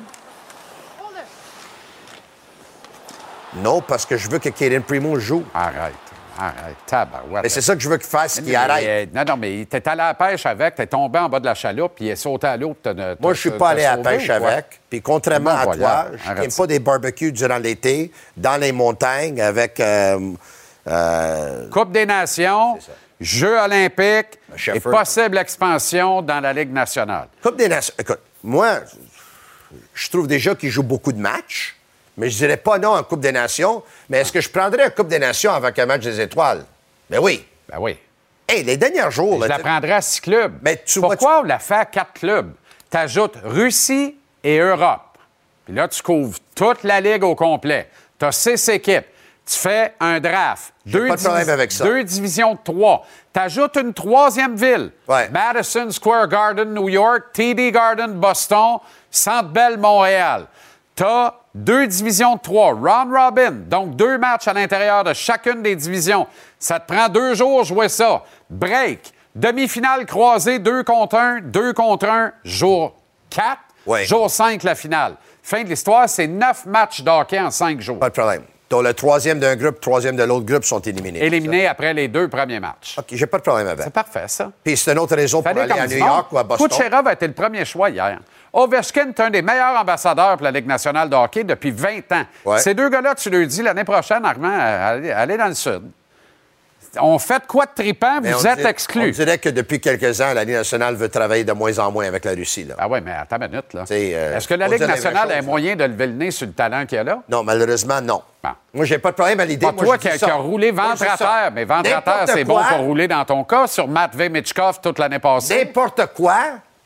[3.56, 5.44] Non, parce que je veux que Kaden Primo joue.
[5.54, 5.94] Arrête.
[6.38, 6.76] Arrête.
[6.86, 7.42] Tabarouette.
[7.42, 8.84] Mais c'est ça que je veux qu'il fasse, qu'il arrête.
[8.86, 11.44] euh, non, non, mais t'es allé à la pêche avec, t'es tombé en bas de
[11.44, 12.74] la chaloupe, puis il est sauté à l'eau.
[13.20, 14.80] Moi, je suis pas allé à la pêche avec.
[14.88, 19.78] Puis contrairement à toi, je n'aime pas des barbecues durant l'été, dans les montagnes, avec...
[19.80, 20.32] euh,
[20.86, 22.78] euh, Coupe des Nations,
[23.20, 24.38] Jeux olympiques
[24.74, 27.28] et possible expansion dans la Ligue nationale.
[27.42, 27.92] Coupe des Nations.
[27.98, 28.78] Écoute, moi,
[29.92, 31.76] je trouve déjà qu'il joue beaucoup de matchs,
[32.16, 33.82] mais je dirais pas non en Coupe des Nations.
[34.08, 36.64] Mais est-ce que je prendrais un Coupe des Nations avec un match des étoiles?
[37.08, 37.44] Ben oui.
[37.70, 37.96] Ben oui.
[38.48, 40.58] Hey, les derniers jours, Je là, la prendrais à six clubs.
[40.62, 42.52] Mais tu vois- Pourquoi on la fait à quatre clubs?
[42.90, 45.02] Tu ajoutes Russie et Europe.
[45.64, 47.88] Puis là, tu couvres toute la Ligue au complet.
[48.18, 49.06] Tu as six équipes.
[49.46, 50.72] Tu fais un draft.
[50.86, 51.84] Deux, pas de problème avec ça.
[51.84, 53.04] deux divisions de trois.
[53.32, 54.90] Tu ajoutes une troisième ville.
[55.08, 55.28] Ouais.
[55.28, 58.78] Madison Square Garden, New York, TD Garden, Boston,
[59.10, 60.46] Centre Bell, Montréal.
[60.96, 65.62] Tu as deux divisions de trois, round robin, donc deux matchs à l'intérieur de chacune
[65.62, 66.26] des divisions.
[66.58, 68.22] Ça te prend deux jours jouer ça.
[68.48, 72.94] Break, demi-finale croisée, deux contre un, deux contre un, jour
[73.30, 74.04] 4, Ouais.
[74.04, 75.14] jour 5, la finale.
[75.42, 77.98] Fin de l'histoire, c'est neuf matchs d'hockey en cinq jours.
[77.98, 78.42] Pas de problème.
[78.70, 81.24] Donc, le troisième d'un groupe, troisième de l'autre groupe sont éliminés.
[81.24, 82.96] Éliminés après les deux premiers matchs.
[82.98, 83.82] OK, j'ai pas de problème avec.
[83.82, 84.52] C'est parfait, ça.
[84.62, 85.96] Puis c'est une autre raison pour aller à New.
[85.96, 86.68] York ou à Boston.
[86.68, 88.20] Kucherov a été le premier choix hier.
[88.52, 92.22] Ovechkin est un des meilleurs ambassadeurs pour la Ligue nationale de hockey depuis 20 ans.
[92.44, 92.58] Ouais.
[92.58, 95.82] Ces deux gars-là, tu leur dis l'année prochaine, Armand, allez, allez dans le Sud.
[97.00, 100.42] On fait quoi de tripant, vous êtes dirait- On dirait que depuis quelques ans, la
[100.44, 102.64] Ligue nationale veut travailler de moins en moins avec la Russie.
[102.64, 102.74] Là.
[102.78, 103.72] Ah oui, mais attends une minute.
[103.74, 103.84] là.
[103.90, 105.42] Euh, Est-ce que la Ligue nationale a là.
[105.42, 107.22] moyen de lever le nez sur le talent qu'il y a là?
[107.28, 108.22] Non, malheureusement, non.
[108.42, 108.50] Bon.
[108.74, 109.66] Moi, j'ai pas de problème à l'idée.
[109.66, 112.78] Pas toi qui a, roulé ventre à terre, mais ventre à terre, c'est bon pour
[112.78, 115.58] rouler dans ton cas sur Matvey Mitchkov toute l'année passée.
[115.64, 116.38] N'importe quoi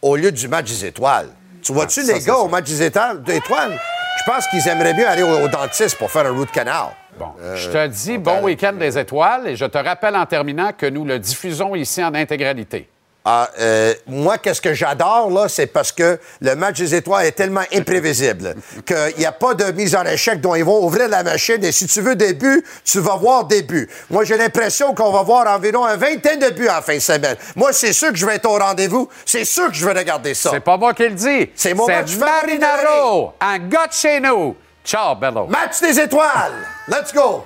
[0.03, 1.29] au lieu du match des étoiles.
[1.63, 3.23] Tu vois-tu Ah, ça, les gars au match des étoiles?
[3.23, 3.79] des étoiles?
[4.19, 6.89] Je pense qu'ils aimeraient mieux aller au, au dentiste pour faire un root canal.
[7.19, 10.87] Bon, je te dis bon week-end des étoiles et je te rappelle en terminant que
[10.87, 12.89] nous le diffusons ici en intégralité.
[13.27, 17.33] Ah, euh, moi, qu'est-ce que j'adore, là, c'est parce que le match des étoiles est
[17.33, 18.55] tellement imprévisible
[18.87, 21.73] qu'il n'y a pas de mise en échec dont ils vont ouvrir la machine et
[21.73, 23.89] si tu veux des buts, tu vas voir des buts.
[24.11, 27.37] Moi, j'ai l'impression qu'on va voir environ un vingtaine de buts en fin de semaine.
[27.57, 29.09] Moi, c'est sûr que je vais être au rendez-vous.
[29.25, 30.51] C'est sûr que je vais regarder ça.
[30.53, 31.51] C'est pas moi qui le dis.
[31.55, 34.55] C'est mon match Marinaro, un gars de chez nous.
[34.85, 35.47] Ciao, Bello.
[35.47, 36.53] Match des étoiles!
[36.89, 37.45] Let's go!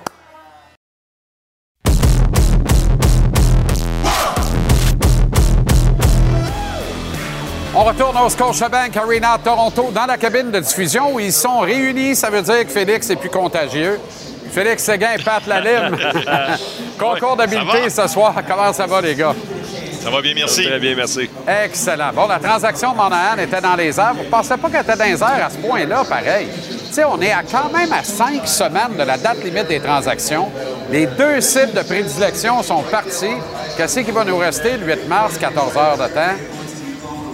[7.73, 11.59] On retourne au Scotiabank Arena de Toronto dans la cabine de diffusion où ils sont
[11.59, 12.13] réunis.
[12.13, 14.01] Ça veut dire que Félix est plus contagieux.
[14.51, 15.95] Félix Séguin et Pat Lalime.
[16.99, 18.35] Concours d'habileté ce soir.
[18.45, 19.33] Comment ça va, les gars?
[20.01, 20.65] Ça va bien, merci.
[20.65, 21.29] Très bien, merci.
[21.63, 22.11] Excellent.
[22.13, 24.13] Bon, la transaction Monahan était dans les airs.
[24.13, 26.49] Vous ne pensez pas qu'elle était dans les airs à ce point-là, pareil?
[26.97, 30.49] On est quand même à cinq semaines de la date limite des transactions.
[30.89, 33.37] Les deux sites de prédilection sont partis.
[33.77, 36.58] Qu'est-ce qui va nous rester le 8 mars, 14 heures de temps?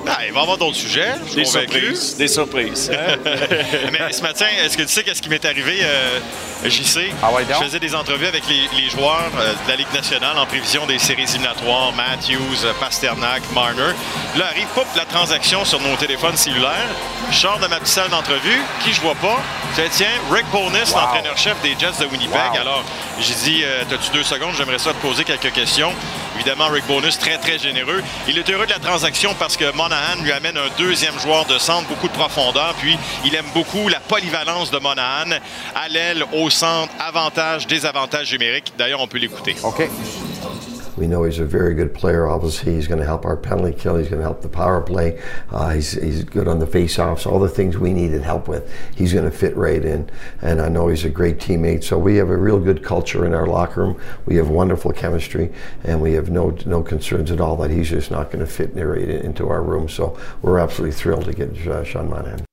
[0.07, 2.15] Ah, il va y avoir d'autres sujets, Des surprises.
[2.17, 2.91] Des surprises.
[2.93, 3.15] hein?
[3.91, 6.19] Mais ce matin, est-ce que tu sais qu'est-ce qui m'est arrivé, euh,
[6.65, 7.11] JC?
[7.23, 7.57] Ah ouais, donc?
[7.59, 10.85] Je faisais des entrevues avec les, les joueurs euh, de la Ligue nationale en prévision
[10.85, 13.93] des séries éliminatoires, Matthews, euh, Pasternak, Marner.
[14.37, 16.89] Là arrive, pop, la transaction sur nos téléphones cellulaires.
[17.31, 19.39] Je sors de ma petite salle d'entrevue, qui je vois pas?
[19.77, 20.99] Je dis, tiens, Rick Bonus, Wow.
[21.01, 22.51] l'entraîneur-chef des Jets de Winnipeg.
[22.53, 22.61] Wow.
[22.61, 22.83] Alors,
[23.19, 24.53] j'ai dit, euh, t'as-tu deux secondes?
[24.57, 25.91] J'aimerais ça te poser quelques questions.
[26.35, 28.03] Évidemment, Rick Bonus, très, très généreux.
[28.27, 31.57] Il est heureux de la transaction parce que Monahan lui amène un deuxième joueur de
[31.57, 32.75] centre, beaucoup de profondeur.
[32.79, 35.39] Puis, il aime beaucoup la polyvalence de Monahan.
[35.75, 38.73] À l'aile, au centre, avantage, désavantage numérique.
[38.77, 39.55] D'ailleurs, on peut l'écouter.
[39.63, 39.89] OK.
[40.97, 42.27] We know he's a very good player.
[42.27, 43.97] Obviously, he's going to help our penalty kill.
[43.97, 45.21] He's going to help the power play.
[45.51, 47.25] Uh, he's, he's good on the face-offs.
[47.25, 50.09] All the things we needed help with, he's going to fit right in.
[50.41, 51.83] And I know he's a great teammate.
[51.83, 54.01] So we have a real good culture in our locker room.
[54.25, 55.51] We have wonderful chemistry,
[55.83, 58.73] and we have no no concerns at all that he's just not going to fit
[58.75, 59.89] right into our room.
[59.89, 62.45] So we're absolutely thrilled to get uh, Sean Monahan.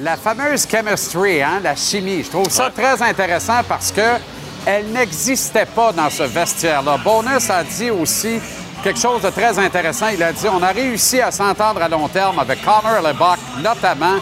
[0.00, 4.20] La fameuse chemistry, hein, la chimie, je trouve ça très intéressant parce que
[4.66, 6.98] elle n'existait pas dans ce vestiaire-là.
[7.04, 8.40] Bonus a dit aussi
[8.82, 10.08] quelque chose de très intéressant.
[10.08, 14.16] Il a dit on a réussi à s'entendre à long terme avec Connor LeBuck, notamment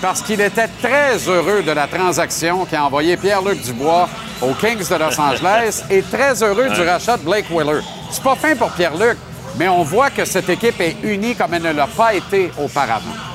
[0.00, 4.08] parce qu'il était très heureux de la transaction qui a envoyé Pierre-Luc Dubois
[4.40, 7.80] aux Kings de Los Angeles et très heureux du rachat de Blake Wheeler.
[8.10, 9.18] C'est pas fin pour Pierre-Luc,
[9.58, 13.29] mais on voit que cette équipe est unie comme elle ne l'a pas été auparavant.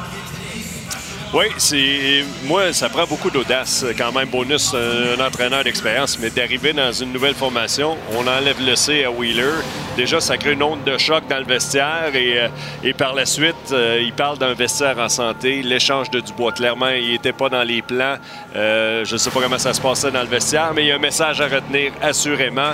[1.34, 3.86] Oui, c'est moi, ça prend beaucoup d'audace.
[3.98, 8.76] Quand même, bonus, un, entraîneur d'expérience, mais d'arriver dans une nouvelle formation, on enlève le
[8.76, 9.52] C à Wheeler.
[9.98, 12.48] Déjà, ça crée une onde de choc dans le vestiaire et, euh,
[12.84, 15.62] et par la suite, euh, il parle d'un vestiaire en santé.
[15.62, 18.16] L'échange de Dubois, clairement, il n'était pas dans les plans.
[18.56, 20.92] Euh, je ne sais pas comment ça se passait dans le vestiaire, mais il y
[20.92, 22.74] a un message à retenir assurément.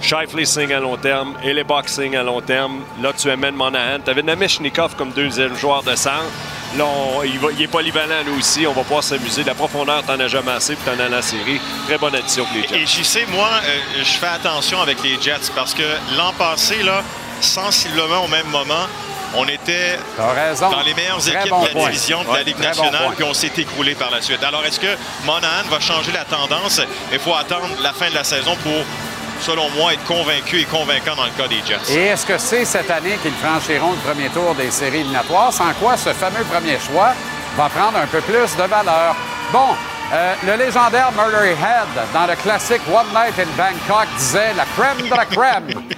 [0.00, 2.80] Shifley signe à long terme, et boxing à long terme.
[3.02, 3.98] Là, tu amènes Monahan.
[4.04, 6.30] Tu avais Nameshnikov comme deuxième joueur de centre.
[6.76, 8.66] Là, on- il, va- il est polyvalent, nous aussi.
[8.66, 9.44] On va pouvoir s'amuser.
[9.44, 11.60] La profondeur, t'en as jamais assez, puis t'en as dans la série.
[11.86, 12.80] Très bonne addition pour les Jets.
[12.82, 15.82] Et j'y sais, moi, euh, je fais attention avec les Jets parce que
[16.16, 17.02] l'an passé, là,
[17.40, 18.86] sensiblement au même moment,
[19.34, 19.98] on était
[20.60, 21.86] dans les meilleures Très équipes bon de la point.
[21.90, 23.14] division de Ouais, la Ligue bon nationale, point.
[23.16, 24.42] puis on s'est écroulé par la suite.
[24.42, 26.80] Alors, est-ce que Monahan va changer la tendance?
[27.12, 28.72] Il faut attendre la fin de la saison pour,
[29.40, 31.92] selon moi, être convaincu et convaincant dans le cas des Jets.
[31.94, 35.72] Et est-ce que c'est cette année qu'ils franchiront le premier tour des séries éliminatoires, sans
[35.80, 37.12] quoi ce fameux premier choix
[37.56, 39.16] va prendre un peu plus de valeur?
[39.52, 39.68] Bon,
[40.12, 45.08] euh, le légendaire Murray Head, dans le classique One Night in Bangkok, disait la crème
[45.08, 45.82] de la crème.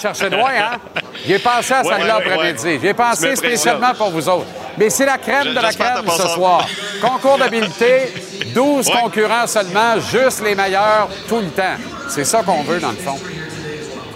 [0.00, 0.78] Chercher loin, hein?
[1.24, 2.64] J'y ai pensé à celle-là ouais, après-midi.
[2.64, 2.78] ouais.
[2.80, 4.46] J'y ai Tu pensé spécialement pour vous autres.
[4.78, 6.66] Mais c'est la crème de la crème ce soir.
[7.00, 8.12] Concours d'habileté,
[8.54, 8.92] 12 Ouais.
[9.02, 11.76] concurrents seulement, juste les meilleurs tout le temps.
[12.08, 13.18] C'est ça qu'on veut, dans le fond.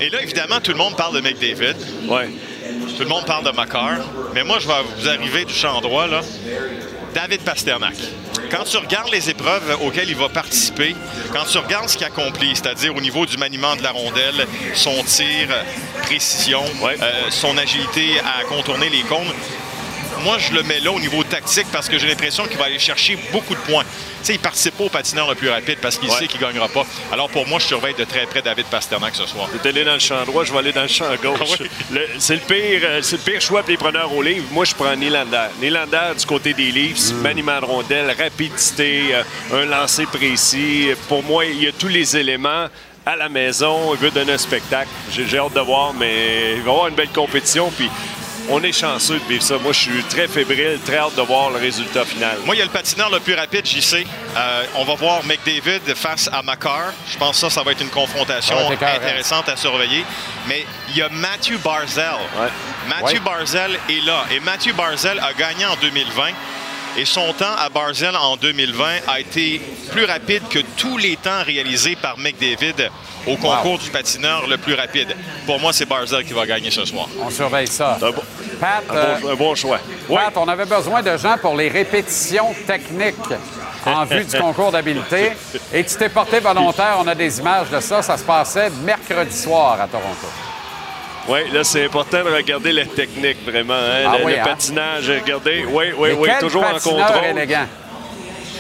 [0.00, 1.76] Et là, évidemment, tout le monde parle de McDavid.
[2.09, 2.28] Ouais.
[2.96, 3.98] Tout le monde parle de Makar.
[4.34, 6.20] Mais moi, je vais vous arriver du champ droit, là.
[7.16, 7.94] David Pasternak.
[8.50, 10.94] Quand tu regardes les épreuves auxquelles il va participer,
[11.32, 15.02] quand tu regardes ce qu'il accomplit, c'est-à-dire au niveau du maniement de la rondelle, son
[15.02, 15.48] tir,
[16.02, 16.94] précision, Ouais.
[17.00, 19.32] euh, son agilité à contourner les cônes,
[20.24, 22.78] moi, je le mets là au niveau tactique parce que j'ai l'impression qu'il va aller
[22.78, 23.84] chercher beaucoup de points.
[23.84, 26.16] Tu sais, il participe pas au patineur le plus rapide parce qu'il Ouais.
[26.18, 26.84] sait qu'il gagnera pas.
[27.12, 29.48] Alors, pour moi, je surveille de très près David Pasternak ce soir.
[29.62, 31.38] T'es allé dans le champ droit, je vais aller dans le champ gauche.
[31.61, 31.66] Oui.
[31.92, 34.46] Le- c'est, le pire, euh, c'est le pire choix pour les preneurs au livre.
[34.50, 35.48] Moi, je prends Nylander.
[35.62, 39.22] Nylander du côté des Leafs, maniement de rondelle, rapidité, euh,
[39.62, 40.88] un lancer précis.
[41.09, 42.66] Pour moi, il y a tous les éléments
[43.04, 43.94] à la maison.
[43.94, 44.88] Il veut donner un spectacle.
[45.12, 47.70] J'ai, j'ai hâte de voir, mais il va y avoir une belle compétition.
[47.76, 47.88] Puis
[48.49, 49.59] on est chanceux de vivre ça.
[49.59, 52.38] Moi, je suis très fébrile, très hâte de voir le résultat final.
[52.44, 54.07] Moi, il y a le patineur le plus rapide, JC.
[54.36, 56.92] Euh, on va voir McDavid face à Makar.
[57.11, 58.92] Je pense que ça, ça va être une confrontation être écœurant.
[58.97, 60.05] intéressante à surveiller.
[60.49, 62.05] Mais il y a Matthew Barzell.
[62.38, 62.49] Ouais.
[62.88, 63.20] Matthew Ouais.
[63.20, 64.24] Barzell est là.
[64.30, 66.30] Et Matthew Barzell a gagné en 2020.
[66.99, 71.42] Et son temps à Barzell en 2020 a été plus rapide que tous les temps
[71.44, 72.88] réalisés par McDavid
[73.26, 75.14] au concours du patineur le plus rapide.
[75.44, 77.07] Pour moi, c'est Barzell qui va gagner ce soir.
[77.20, 77.99] On surveille ça.
[78.01, 78.22] Un bon,
[78.61, 79.78] Pat, un euh, bon- un bon choix.
[80.09, 83.14] Pat, on avait besoin de gens pour les répétitions techniques
[83.84, 85.32] en vue du concours d'habileté.
[85.74, 86.97] Et tu t'es porté volontaire.
[87.01, 88.01] On a des images de ça.
[88.01, 90.28] Ça se passait mercredi soir à Toronto.
[91.28, 93.74] Oui, là, c'est important de regarder la technique, vraiment.
[93.74, 94.44] hein, Ah le, oui, le hein?
[94.44, 95.64] patinage, regardez.
[95.68, 97.24] Oui, oui, Mais oui, quel toujours en contrôle.
[97.30, 97.66] élégant.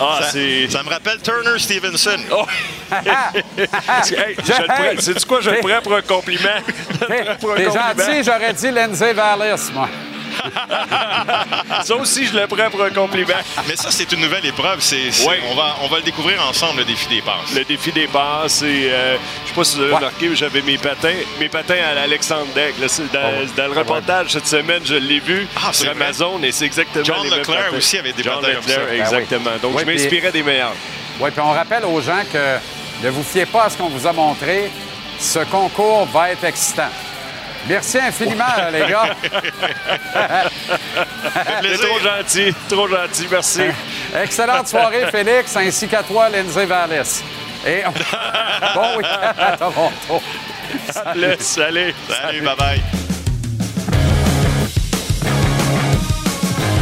[0.00, 0.68] Ah, Ça, c'est.
[0.68, 2.18] ça me rappelle Turner Stevenson.
[2.32, 2.44] Oh!
[4.08, 5.40] Hey, je prends- sais-tu quoi?
[5.40, 6.48] Je le prends pour un compliment?
[7.08, 8.04] T'es prends pour un t'es compliment.
[8.04, 9.88] gentil, j'aurais dit Lindsay Vallis, moi.
[11.84, 13.34] Ça aussi, je le prends pour un compliment.
[13.68, 14.80] Mais ça, c'est une nouvelle épreuve.
[14.80, 15.40] C'est, c'est- Ouais.
[15.50, 17.54] on, va, on va le découvrir ensemble, le défi des passes.
[17.54, 20.62] Le défi des passes, et euh, je sais pas si vous avez remarqué, mais j'avais
[20.62, 22.74] mes patins, mes patins à l'Alexandre Deck.
[22.80, 23.46] là, c'est dans, Ah ouais.
[23.56, 26.04] dans le reportage cette semaine, je l'ai vu Ah, c'est sur vrai.
[26.04, 27.76] Amazon et c'est exactement John les mêmes Leclerc patins.
[27.76, 28.94] aussi avait des John patins comme Leclerc, ça.
[29.18, 29.50] Exactement.
[29.62, 30.72] Donc, je puis- m'inspirais des meilleurs.
[31.20, 32.58] Oui, puis on rappelle aux gens que
[33.04, 34.70] ne vous fiez pas à ce qu'on vous a montré.
[35.18, 36.90] Ce concours va être excitant.
[37.68, 39.16] Merci infiniment, les gars.
[41.62, 43.62] C'est trop gentil, trop gentil, merci.
[44.22, 47.22] Excellente soirée, Félix, ainsi qu'à toi, Lindsay Vallis.
[47.66, 47.90] Et on-
[48.74, 50.22] bon week-end à Toronto.
[51.16, 51.94] Laisse, salut.
[52.08, 52.80] Salut, bye-bye.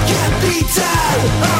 [0.07, 1.54] Capital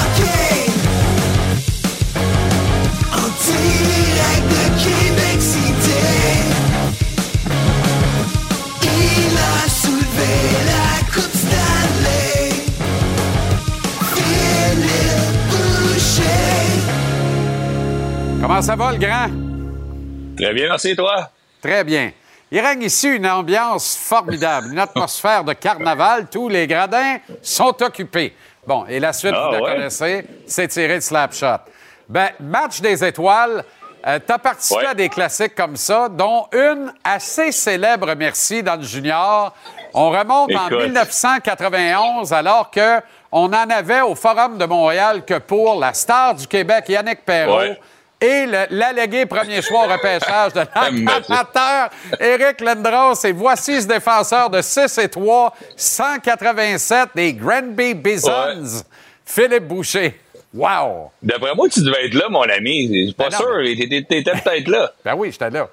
[18.47, 19.27] Comment ça va, le grand?
[20.37, 21.31] Très bien, merci toi.
[21.63, 22.13] Très bien.
[22.51, 26.27] Il règne ici une ambiance formidable, une atmosphère de carnaval.
[26.31, 28.35] Tous les gradins sont occupés.
[28.67, 29.75] Bon, et la suite, Ah, vous la ouais?
[29.77, 31.57] connaissez, c'est tiré de Slapshot.
[32.07, 33.65] Ben, match des étoiles.
[34.05, 34.87] tu as participé Ouais.
[34.89, 39.55] à des classiques comme ça, dont une assez célèbre, merci, dans le junior.
[39.95, 40.83] On remonte en Écoute.
[40.83, 43.01] 1991, alors que
[43.33, 47.57] on en avait au Forum de Montréal que pour la star du Québec, Yannick Perrault,
[47.57, 47.81] Ouais.
[48.21, 53.15] Et l'allégué premier choix au repêchage de l'amateur Éric Lindros.
[53.25, 58.83] Et voici ce défenseur de 6 et 3, 187 des Granby Bisons,
[59.25, 60.19] Philippe Boucher.
[60.55, 61.11] Wow!
[61.21, 62.87] D'après moi, tu devais être là, mon ami.
[62.89, 63.59] Je suis pas Ben sûr.
[63.77, 64.93] T'étais t'étais peut-être là.
[65.05, 65.69] Ben oui, j'étais là.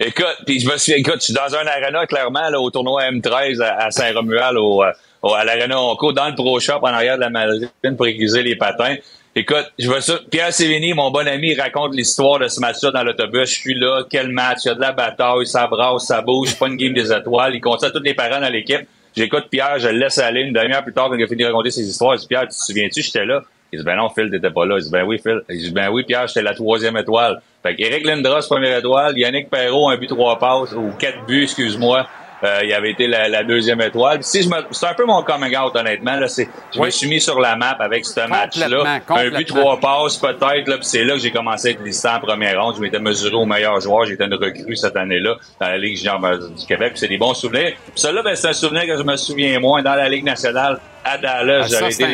[0.00, 3.02] Écoute, puis je me souviens, écoute, je suis dans un arena, clairement, là, au tournoi
[3.10, 6.86] M13 à, à Saint-Romuald, au, euh, au- à l'arena Onco, dans le Pro Shop, en
[6.88, 8.96] arrière de la marine pour aiguiser les patins.
[9.38, 10.18] Écoute, je vois ça.
[10.30, 13.50] Pierre Sévigny, mon bon ami, raconte l'histoire de ce match-là dans l'autobus.
[13.50, 16.58] Je suis là, quel match, il y a de la bataille, ça brasse, ça bouge,
[16.58, 17.54] pas une game des étoiles.
[17.54, 18.88] Il compte ça tous les parents dans l'équipe.
[19.14, 21.48] J'écoute Pierre, je le laisse aller une demi-heure plus tard quand il a fini de
[21.48, 22.16] raconter ses histoires.
[22.16, 23.42] Je dis, Pierre, tu te souviens-tu, j'étais là?
[23.74, 24.78] Il dit, ben non, Phil, t'étais pas là.
[24.78, 25.42] Il dit, ben oui, Phil.
[25.50, 27.42] Il dit, ben oui, Pierre, j'étais la troisième étoile.
[27.62, 29.18] Fait qu'Éric Lindros, première étoile.
[29.18, 32.06] Yannick Perrault, un but, trois passes, ou quatre buts, excuse-moi.
[32.44, 34.22] Euh, il avait été la, la deuxième étoile.
[34.22, 36.16] Si je me, c'est un peu mon coming out, honnêtement.
[36.16, 39.00] Là, c'est, je me suis mis sur la map avec ce match-là.
[39.08, 40.68] Un but, trois passes, peut-être.
[40.68, 42.76] Là, puis c'est là que j'ai commencé à être listé en première ronde.
[42.76, 44.04] Je m'étais mesuré au meilleur joueur.
[44.04, 46.90] J'étais une recrue cette année-là dans la Ligue junior du Québec.
[46.90, 47.72] Puis c'est des bons souvenirs.
[47.74, 49.82] Puis celui-là, ben, c'est un souvenir que je me souviens moins.
[49.82, 50.78] Dans la Ligue nationale,
[51.12, 52.06] à Dallas, Ah, j'avais été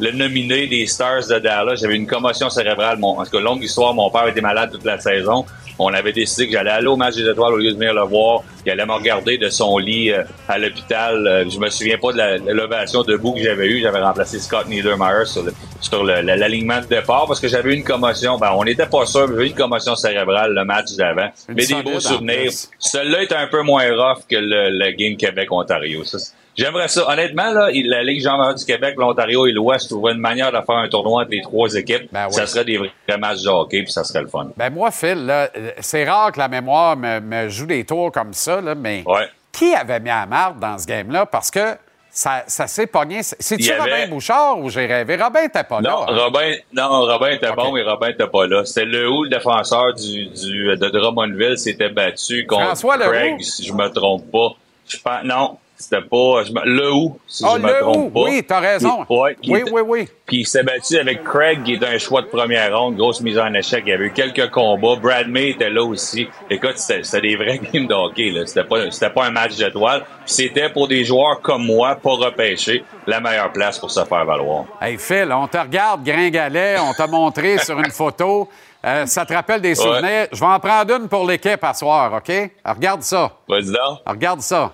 [0.00, 1.76] le, nominé des Stars de Dallas.
[1.80, 2.98] J'avais une commotion cérébrale.
[2.98, 3.94] Mon, en tout cas, longue histoire.
[3.94, 5.44] Mon père était malade toute la saison.
[5.76, 8.02] On avait décidé que j'allais aller au match des étoiles au lieu de venir le
[8.02, 8.42] voir.
[8.64, 11.26] Il allait me regarder de son lit euh, à l'hôpital.
[11.26, 13.80] Euh, je me souviens pas de la- l'ovation debout que j'avais eue.
[13.82, 17.82] J'avais remplacé Scott Niedermeyer sur le- sur l'alignement de départ parce que j'avais eu une
[17.82, 18.38] commotion.
[18.38, 21.28] Ben, on n'était pas sûr, j'avais une commotion cérébrale le match d'avant.
[21.48, 22.52] Mais des beaux en souvenirs.
[22.78, 26.04] Celui-là est un peu moins rough que le, le game Québec-Ontario.
[26.04, 26.18] Ça,
[26.56, 27.08] J'aimerais ça.
[27.10, 30.76] Honnêtement, là, la Ligue jean du Québec, l'Ontario et l'Ouest trouvaient une manière de faire
[30.76, 32.08] un tournoi entre les trois équipes.
[32.12, 32.32] Ben oui.
[32.34, 34.48] Ça serait des vrais matchs de hockey, puis ça serait le fun.
[34.56, 35.32] Ben moi, Phil,
[35.80, 39.28] c'est rare que la mémoire me, me joue des tours comme ça, là, mais Ouais.
[39.52, 41.26] qui avait mis à marde dans ce game-là?
[41.26, 41.76] Parce que
[42.10, 43.24] ça, ça s'est pogné.
[43.24, 45.16] C'est-tu avait- Robin Bouchard ou j'ai rêvé?
[45.16, 46.06] Robin n'était pas Non, là.
[46.08, 46.16] hein?
[46.16, 48.64] Robin, non, Robin était bon, mais Robin était pas là.
[48.64, 52.98] C'était le le défenseur du, du, de Drummondville, s'était battu contre François?
[52.98, 54.50] Craig, si je me trompe pas.
[54.86, 58.20] Je pense, non, c'était pas, je me, Lehoux, si Ah, je me Lehoux, trompe pas.
[58.22, 59.04] oui, t'as raison.
[59.08, 60.08] Ouais, Oui, était- oui, oui.
[60.26, 63.38] Puis il s'est battu avec Craig, qui est un choix de première ronde, grosse mise
[63.38, 63.82] en échec.
[63.86, 64.96] Il y avait eu quelques combats.
[64.96, 66.26] Brad May était là aussi.
[66.48, 68.32] Écoute, c'était des vrais games de hockey.
[68.46, 70.00] C'était pas, c'était pas un match d'étoiles.
[70.24, 74.24] Puis c'était pour des joueurs comme moi, pas repêchés, la meilleure place pour se faire
[74.24, 74.64] valoir.
[74.80, 78.48] Hey, Phil, on te regarde gringalet, on t'a montré sur une photo.
[78.86, 79.74] Euh, ça te rappelle des Ouais.
[79.76, 80.26] souvenirs?
[80.32, 82.28] Je vais en prendre une pour l'équipe à soir, OK?
[82.62, 83.30] Alors, regarde ça.
[83.48, 83.70] Vas-y.
[83.70, 84.72] Alors, regarde ça.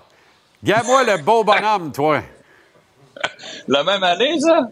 [0.63, 2.21] Regarde-moi le beau bonhomme, toi.
[3.67, 4.69] La même année, ça?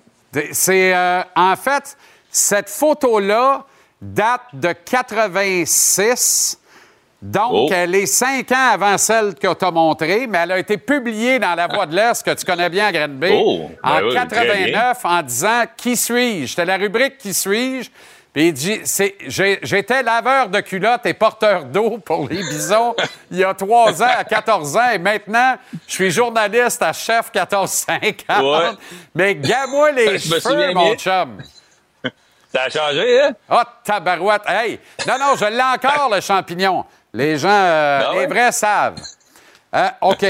[0.51, 1.97] C'est euh, en fait
[2.29, 3.65] cette photo-là
[4.01, 6.57] date de 86.
[7.21, 7.69] Donc, Oh.
[7.73, 11.37] elle est cinq ans avant celle que tu as montrée, mais elle a été publiée
[11.37, 14.15] dans La Voix de l'Est, que tu connais bien à Grenby, Oh, ben en oui,
[14.15, 16.45] très 89, en disant Qui suis-je?
[16.51, 17.89] C'était la rubrique Qui suis-je?
[18.47, 18.81] Il dit
[19.61, 22.95] J'étais laveur de culottes et porteur d'eau pour les bisons
[23.31, 25.55] il y a trois ans, à 14 ans, et maintenant,
[25.87, 28.41] je suis journaliste à chef 1450.
[28.43, 28.77] Ouais.
[29.15, 30.95] Mais gamme-moi les cheveux, mon bien.
[30.95, 31.37] chum.
[32.53, 33.31] Ça a changé, hein?
[33.47, 34.41] Ah, tabarouette.
[34.47, 34.79] Hey!
[35.07, 36.83] Non, non, je l'ai encore, le champignon.
[37.13, 38.19] Les gens, euh, Ah ouais?
[38.21, 38.95] les vrais savent.
[39.71, 39.91] Hein?
[40.01, 40.25] OK.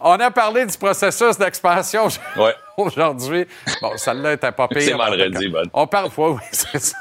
[0.00, 2.54] On a parlé du processus d'expansion Ouais.
[2.76, 3.46] aujourd'hui.
[3.82, 4.82] Bon, celle-là était pas pire.
[4.82, 5.68] C'est vendredi, Bud.
[5.72, 6.96] On parle, oui, c'est ça.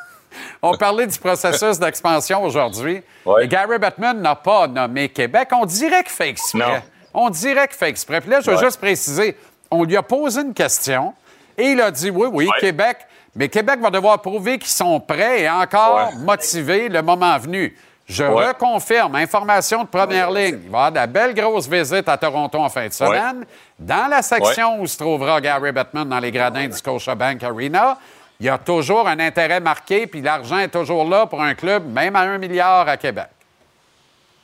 [0.62, 3.02] On parlait du processus d'expansion aujourd'hui.
[3.26, 3.47] Ouais.
[3.47, 5.50] Gary Bettman n'a pas nommé Québec.
[5.54, 6.60] On dirait qu'il fait exprès.
[6.60, 6.82] Non.
[7.14, 8.22] On dirait qu'il fait exprès.
[8.22, 8.64] Puis là, je veux Ouais.
[8.64, 9.36] juste préciser,
[9.72, 11.14] on lui a posé une question
[11.58, 12.60] et il a dit oui, oui, Ouais.
[12.60, 12.97] Québec.
[13.36, 17.76] Mais Québec va devoir prouver qu'ils sont prêts et encore motivés le moment venu.
[18.10, 18.47] Je Ouais.
[18.47, 20.60] reconfirme, information de première ligne.
[20.64, 23.45] Il va y avoir de la belle grosse visite à Toronto en fin de semaine.
[23.78, 27.97] Dans la section où se trouvera Gary Bettman dans les gradins du Scotiabank Arena,
[28.39, 31.86] il y a toujours un intérêt marqué, puis l'argent est toujours là pour un club,
[31.86, 33.28] même à un milliard à Québec.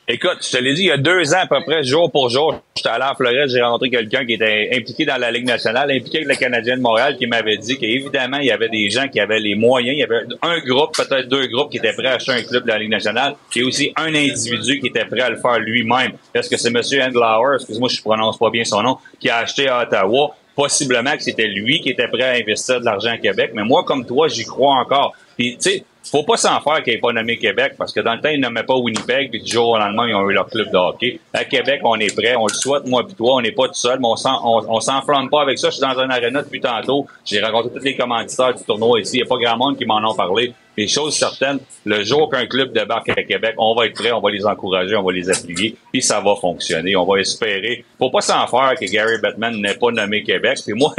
[0.07, 2.29] Écoute, je te l'ai dit, il y a deux ans à peu près, jour pour
[2.29, 5.89] jour, j'étais allé en Floride, j'ai rencontré quelqu'un qui était impliqué dans la Ligue nationale,
[5.89, 9.07] impliqué avec le Canadien de Montréal, qui m'avait dit qu'évidemment, il y avait des gens
[9.07, 9.95] qui avaient les moyens.
[9.95, 12.65] Il y avait un groupe, peut-être deux groupes qui étaient prêts à acheter un club
[12.65, 16.11] de la Ligue nationale, et aussi un individu qui était prêt à le faire lui-même.
[16.35, 17.07] Est-ce que c'est M.
[17.07, 20.35] Andlauer, excuse-moi, je prononce pas bien son nom, qui a acheté à Ottawa?
[20.55, 23.83] Possiblement que c'était lui qui était prêt à investir de l'argent à Québec, mais moi,
[23.83, 25.15] comme toi, j'y crois encore.
[25.35, 28.13] Puis, tu sais, faut pas s'en faire qu'il n'ait pas nommé Québec, parce que dans
[28.13, 30.47] le temps, ils nommaient pas Winnipeg, puis du jour au lendemain, ils ont eu leur
[30.47, 31.19] club de hockey.
[31.33, 33.73] À Québec, on est prêt, on le souhaite, moi puis toi, on n'est pas tout
[33.73, 35.69] seul, mais on s'en, s'enflamme pas avec ça.
[35.69, 39.17] Je suis dans un aréna depuis tantôt, j'ai rencontré tous les commanditaires du tournoi ici,
[39.17, 40.53] il n'y a pas grand monde qui m'en ont parlé.
[40.77, 44.19] Les choses certaines, le jour qu'un club débarque à Québec, on va être prêt, on
[44.19, 46.95] va les encourager, on va les appuyer, puis ça va fonctionner.
[46.97, 47.85] On va espérer.
[47.97, 50.59] Faut pas s'en faire que Gary Bettman n'ait pas nommé Québec.
[50.65, 50.93] Puis moi,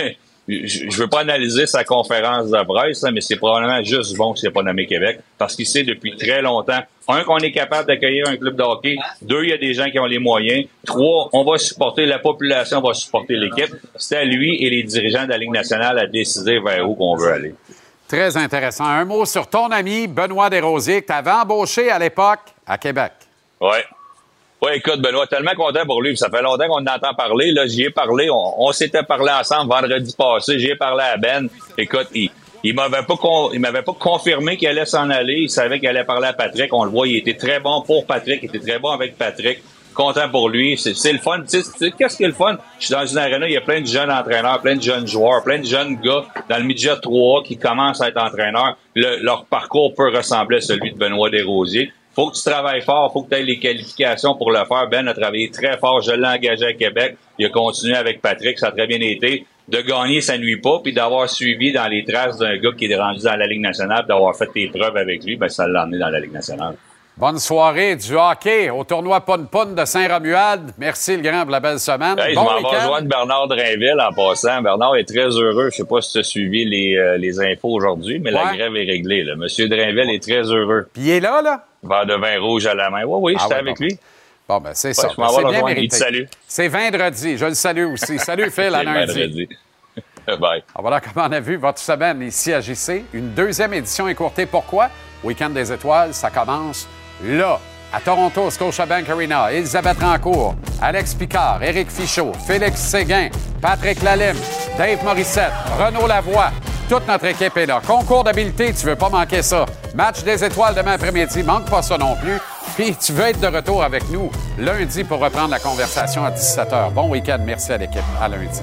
[0.48, 4.48] je je veux pas analyser sa conférence de presse, mais c'est probablement juste bon qu'il
[4.48, 8.28] n'ait pas nommé Québec, parce qu'il sait depuis très longtemps, un, qu'on est capable d'accueillir
[8.28, 11.28] un club de hockey, deux, il y a des gens qui ont les moyens, trois,
[11.32, 13.74] on va supporter, la population va supporter l'équipe.
[13.96, 17.16] C'est à lui et les dirigeants de la Ligue nationale à décider vers où qu'on
[17.16, 17.54] veut aller.
[18.08, 18.84] Très intéressant.
[18.84, 23.12] Un mot sur ton ami Benoît Desrosiers, que tu avais embauché à l'époque à Québec.
[23.60, 23.84] Ouais.
[24.62, 26.16] Ouais, écoute, Benoît, tellement content pour lui.
[26.16, 27.52] Ça fait longtemps qu'on en entend parler.
[27.52, 28.28] Là, j'y ai parlé.
[28.30, 30.58] On, s'était parlé ensemble vendredi passé.
[30.58, 31.48] J'y ai parlé à Ben.
[31.76, 32.30] Écoute, il,
[32.64, 33.14] il m'avait pas
[33.52, 35.40] il m'avait pas confirmé qu'il allait s'en aller.
[35.42, 36.72] Il savait qu'il allait parler à Patrick.
[36.72, 38.40] On le voit, il était très bon pour Patrick.
[38.42, 39.58] Il était très bon avec Patrick.
[39.92, 40.76] Content pour lui.
[40.78, 41.42] C'est, le fun.
[41.50, 42.56] Qu'est-ce qui est le fun?
[42.78, 45.06] Je suis dans une arena, il y a plein de jeunes entraîneurs, plein de jeunes
[45.06, 48.76] joueurs, plein de jeunes gars dans le midget 3 qui commencent à être entraîneurs.
[48.94, 51.92] Le- leur parcours peut ressembler à celui de Benoît Desrosiers.
[52.16, 54.88] Faut que tu travailles fort, faut que tu aies les qualifications pour le faire.
[54.90, 57.18] Ben a travaillé très fort, je l'ai engagé à Québec.
[57.38, 59.46] Il a continué avec Patrick, ça a très bien été.
[59.68, 62.96] De gagner, ça nuit pas, puis d'avoir suivi dans les traces d'un gars qui est
[62.96, 65.98] rendu dans la Ligue nationale, d'avoir fait tes preuves avec lui, ben ça l'a emmené
[65.98, 66.76] dans la Ligue nationale.
[67.18, 70.72] Bonne soirée du hockey au tournoi Pon-Pon de Saint-Romuald.
[70.78, 72.18] Merci, le grand, pour la belle semaine.
[72.18, 74.60] Hey, bon je m'en vais rejoindre Bernard Drainville en passant.
[74.62, 75.70] Bernard est très heureux.
[75.70, 78.76] Je sais pas si tu as suivi les, euh, les infos aujourd'hui, mais la grève
[78.76, 79.24] est réglée.
[79.24, 79.34] Là.
[79.36, 80.88] Monsieur Drainville est très heureux.
[80.92, 81.64] Puis il est là, là?
[81.86, 83.04] Verre de vin rouge à la main.
[83.04, 83.84] Oui, oui, Ah j'étais ouais, avec bon.
[83.84, 83.98] lui.
[84.48, 85.08] Bon, ben c'est Ouais, ça.
[85.08, 86.28] vais c'est bien mérité.
[86.46, 87.36] C'est vendredi.
[87.36, 88.18] Je le salue aussi.
[88.18, 89.12] Salut, Phil, à lundi.
[89.12, 89.48] vendredi.
[90.40, 90.62] Bye.
[90.74, 93.04] Ah, Voilà comment on a vu votre semaine ici à JC.
[93.12, 94.46] Une deuxième édition écourtée.
[94.46, 94.88] Pourquoi?
[95.24, 96.86] Week-end des étoiles, ça commence
[97.24, 97.58] là,
[97.96, 99.50] à Toronto, Scotiabank Arena.
[99.52, 103.28] Elisabeth Rancourt, Alex Picard, Éric Fichaud, Félix Séguin,
[103.60, 104.36] Patrick Lalime,
[104.76, 106.50] Dave Morissette, Renaud Lavoie.
[106.88, 107.80] Toute notre équipe est là.
[107.84, 109.64] Concours d'habileté, tu veux pas manquer ça.
[109.94, 112.38] Match des étoiles demain après-midi, manque pas ça non plus.
[112.76, 116.92] Puis tu veux être de retour avec nous lundi pour reprendre la conversation à 17h.
[116.92, 118.02] Bon week-end, merci à l'équipe.
[118.20, 118.60] À lundi.